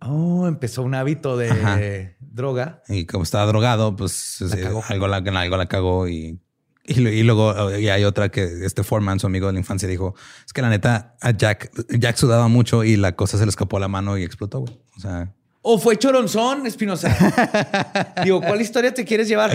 [0.00, 1.78] Oh, empezó un hábito de Ajá.
[2.20, 2.82] droga.
[2.88, 6.38] y como estaba drogado, pues La eh, algo, la, algo la cagó y,
[6.84, 10.14] y, luego eh, y hay otra que este Foreman, su amigo de la infancia, dijo,
[10.46, 13.76] es que la neta a Jack, Jack sudaba mucho y la cosa se le escapó
[13.78, 14.78] a la mano y explotó, güey.
[14.96, 15.32] O sea,
[15.62, 18.14] O fue Choronzón, Espinosa.
[18.24, 19.50] Digo, ¿cuál historia te quieres llevar?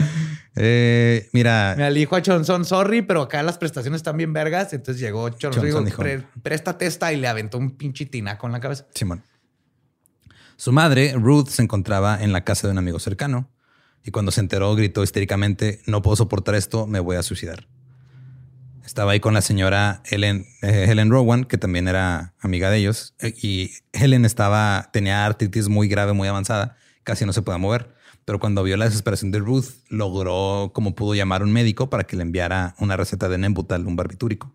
[0.58, 4.74] eh, mira, Me dijo a Choronzón, sorry, pero acá las prestaciones están bien vergas.
[4.74, 6.22] Entonces llegó Choronzón Choronzón dijo, dijo.
[6.32, 8.86] "Pre- préstate esta y le aventó un pinche tinaco en la cabeza.
[8.94, 9.24] Simón.
[10.64, 13.50] Su madre, Ruth, se encontraba en la casa de un amigo cercano
[14.02, 17.68] y cuando se enteró gritó histéricamente, no puedo soportar esto, me voy a suicidar.
[18.86, 23.14] Estaba ahí con la señora Helen, eh, Helen Rowan, que también era amiga de ellos,
[23.20, 27.94] eh, y Helen estaba, tenía artritis muy grave, muy avanzada, casi no se podía mover.
[28.24, 32.06] Pero cuando vio la desesperación de Ruth, logró, como pudo, llamar a un médico para
[32.06, 34.50] que le enviara una receta de Nembutal, un barbitúrico.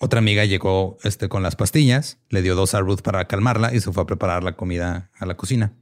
[0.00, 3.80] Otra amiga llegó este, con las pastillas, le dio dos a Ruth para calmarla y
[3.80, 5.72] se fue a preparar la comida a la cocina.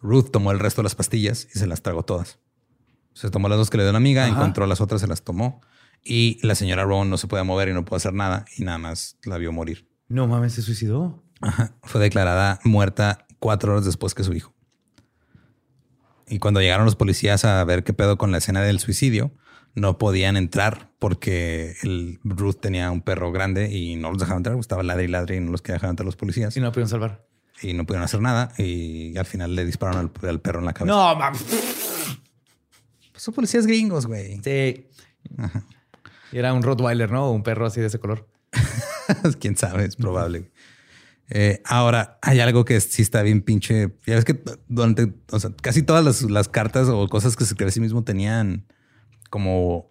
[0.00, 2.38] Ruth tomó el resto de las pastillas y se las tragó todas.
[3.12, 4.32] Se tomó las dos que le dio una amiga, Ajá.
[4.32, 5.60] encontró las otras, se las tomó
[6.02, 8.78] y la señora Rowan no se podía mover y no pudo hacer nada y nada
[8.78, 9.88] más la vio morir.
[10.08, 11.22] No mames, se suicidó.
[11.40, 11.74] Ajá.
[11.82, 14.54] Fue declarada muerta cuatro horas después que su hijo.
[16.28, 19.32] Y cuando llegaron los policías a ver qué pedo con la escena del suicidio,
[19.74, 24.58] no podían entrar porque el Ruth tenía un perro grande y no los dejaban entrar.
[24.58, 26.56] Estaba ladre y ladre y no los dejar entrar los policías.
[26.56, 27.26] Y no pudieron salvar.
[27.62, 28.52] Y no pudieron hacer nada.
[28.58, 30.94] Y al final le dispararon al, al perro en la cabeza.
[30.94, 31.42] No, mames.
[33.12, 34.40] Pues son policías gringos, güey.
[34.42, 34.86] Sí.
[36.32, 37.30] Y era un Rottweiler, ¿no?
[37.30, 38.28] Un perro así de ese color.
[39.40, 40.50] Quién sabe, es probable.
[41.28, 43.94] Eh, ahora, hay algo que sí está bien pinche.
[44.06, 47.64] Ya ves que durante, o sea, casi todas las, las cartas o cosas que se
[47.64, 48.66] a sí mismo tenían
[49.30, 49.90] como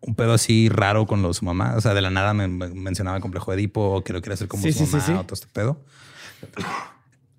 [0.00, 1.74] un pedo así raro con lo de su mamá.
[1.76, 4.34] O sea, de la nada me, me mencionaba el complejo de Edipo que lo quiere
[4.34, 5.12] hacer como Sí, su sí, mamá sí.
[5.12, 5.84] o todo este pedo.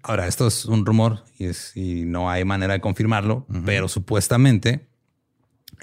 [0.04, 4.88] Ahora, esto es un rumor y, es, y no hay manera de confirmarlo, pero supuestamente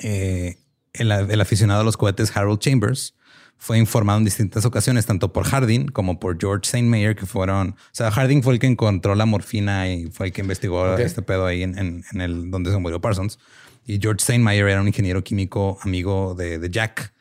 [0.03, 0.59] eh,
[0.95, 3.15] el, el aficionado a los cohetes Harold Chambers
[3.59, 7.75] fue informado en distintas ocasiones, tanto por Harding como por George Steinmeier, que fueron, o
[7.93, 11.47] sea, Harding fue el que encontró la morfina y fue el que investigó este pedo
[11.47, 13.39] ahí en, en- en el donde se murió Parsons.
[13.87, 17.15] Y George Steinmeier era un ingeniero químico amigo de, de Jack.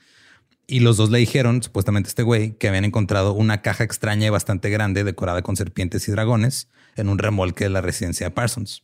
[0.67, 4.31] Y los dos le dijeron, supuestamente este güey, que habían encontrado una caja extraña y
[4.31, 8.83] bastante grande decorada con serpientes y dragones en un remolque de la residencia de Parsons.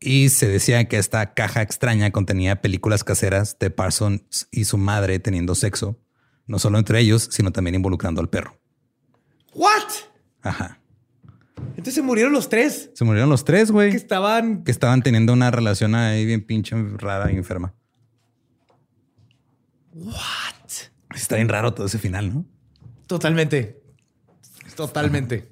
[0.00, 5.20] Y se decía que esta caja extraña contenía películas caseras de Parsons y su madre
[5.20, 5.98] teniendo sexo,
[6.46, 8.58] no solo entre ellos, sino también involucrando al perro.
[9.54, 9.92] ¿What?
[10.42, 10.81] Ajá.
[11.72, 14.64] Entonces se murieron los tres Se murieron los tres, güey, que estaban.
[14.64, 17.74] que estaban teniendo una relación ahí bien pinche rara y enferma.
[19.94, 20.12] What?
[21.14, 22.46] Está bien raro todo ese final, ¿no?
[23.06, 23.82] Totalmente.
[24.74, 25.48] Totalmente.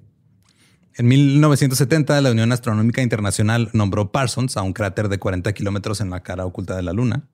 [0.94, 6.10] En 1970, la Unión Astronómica Internacional nombró Parsons a un cráter de 40 kilómetros en
[6.10, 7.28] la cara oculta de la Luna.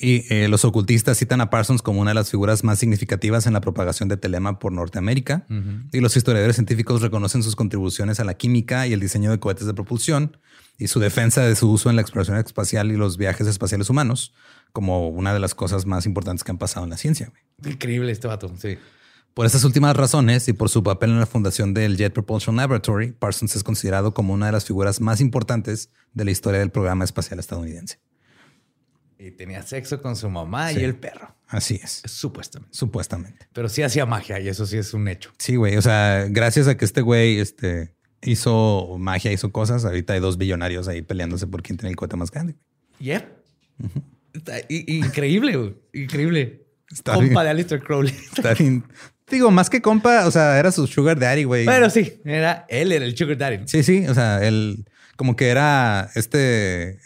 [0.00, 3.52] Y eh, los ocultistas citan a Parsons como una de las figuras más significativas en
[3.52, 5.46] la propagación de telema por Norteamérica.
[5.92, 9.66] Y los historiadores científicos reconocen sus contribuciones a la química y el diseño de cohetes
[9.66, 10.36] de propulsión
[10.78, 14.32] y su defensa de su uso en la exploración espacial y los viajes espaciales humanos
[14.72, 17.30] como una de las cosas más importantes que han pasado en la ciencia.
[17.30, 17.72] güey.
[17.72, 18.52] Increíble este vato.
[18.58, 18.78] Sí.
[19.34, 23.12] Por estas últimas razones y por su papel en la fundación del Jet Propulsion Laboratory,
[23.12, 27.04] Parsons es considerado como una de las figuras más importantes de la historia del programa
[27.04, 28.00] espacial estadounidense.
[29.18, 30.80] Y tenía sexo con su mamá Sí.
[30.80, 31.34] y el perro.
[31.48, 32.76] Así es, Supuestamente.
[32.76, 33.48] supuestamente.
[33.52, 35.32] Pero sí hacía magia y eso sí es un hecho.
[35.38, 35.76] Sí, güey.
[35.76, 39.84] O sea, gracias a que este güey este, hizo magia, hizo cosas.
[39.84, 42.54] Ahorita hay dos billonarios ahí peleándose por quién tiene el cohete más grande.
[43.00, 43.26] Yeah.
[44.34, 45.74] Está increíble, güey.
[45.94, 46.66] Increíble.
[46.90, 47.44] Está Compa bien.
[47.44, 48.14] de Alistair Crowley.
[48.36, 48.84] Está bien.
[49.30, 51.66] Digo, más que compa, o sea, era su sugar daddy, güey.
[51.66, 53.60] Pero sí, era él era el Sugar Daddy.
[53.66, 56.98] Sí, sí, o sea, él como que era este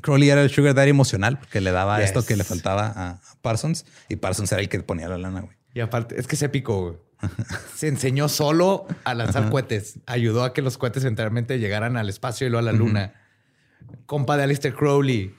[0.00, 2.06] Crowley era el sugar daddy emocional porque le daba Yes.
[2.06, 5.56] esto que le faltaba a, Parsons y Parsons era el que ponía la lana, güey.
[5.72, 6.96] Y aparte, es que es épico, güey.
[7.76, 9.98] Se enseñó solo a lanzar cohetes.
[10.06, 13.14] Ayudó a que los cohetes enteramente llegaran al espacio y luego a la luna.
[14.06, 15.34] Compa de Alistair Crowley.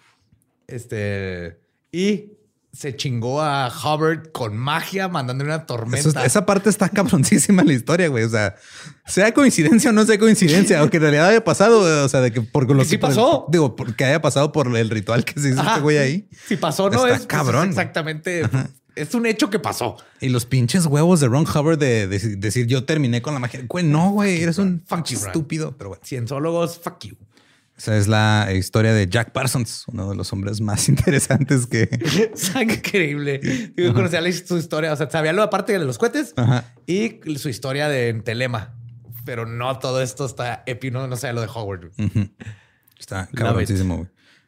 [0.68, 1.59] Este.
[1.91, 2.34] Y
[2.74, 6.09] se chingó a Hubbard con magia, mandándole una tormenta.
[6.09, 8.24] Eso esa parte está cabroncísima en la historia, güey.
[8.24, 8.55] O sea,
[9.05, 12.41] sea coincidencia o no sea coincidencia, aunque en realidad haya pasado, o sea, de que
[12.41, 13.45] por lo Que sí por pasó.
[13.49, 15.72] digo, porque haya pasado por el ritual que se hizo Ajá.
[15.72, 16.30] este güey ahí.
[16.47, 17.15] Si pasó, no Está es.
[17.17, 17.69] pues, cabrón.
[17.69, 18.43] exactamente.
[18.95, 19.97] Es un hecho que pasó.
[20.19, 23.61] Y los pinches huevos de Ron Hubbard de, de decir yo terminé con la magia.
[23.67, 26.03] Güey, no, güey, eres un Fuck estúpido, pero bueno.
[26.05, 27.15] Cienzólogos, fuck you.
[27.82, 31.90] Esa es la historia de Jack Parsons, uno de los hombres más interesantes que.
[32.32, 33.74] Está increíble.
[33.76, 34.94] Yo conocía su historia.
[34.94, 36.76] O sea, sabía lo aparte de los cohetes Ajá.
[36.86, 38.76] y su historia de Telema.
[39.26, 41.08] Pero no todo esto está épico.
[41.08, 41.90] No, sé lo de Howard.
[43.00, 43.66] Está güey.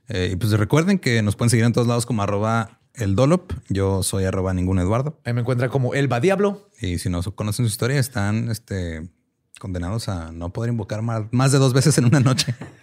[0.10, 3.52] Eh, y pues recuerden que nos pueden seguir en todos lados como arroba el Dolop.
[3.68, 5.20] Yo soy arroba ningún Eduardo.
[5.26, 6.70] Ahí me encuentra como Elba Diablo.
[6.80, 9.10] Y si no conocen su historia, están este,
[9.58, 12.54] condenados a no poder invocar más, más de dos veces en una noche.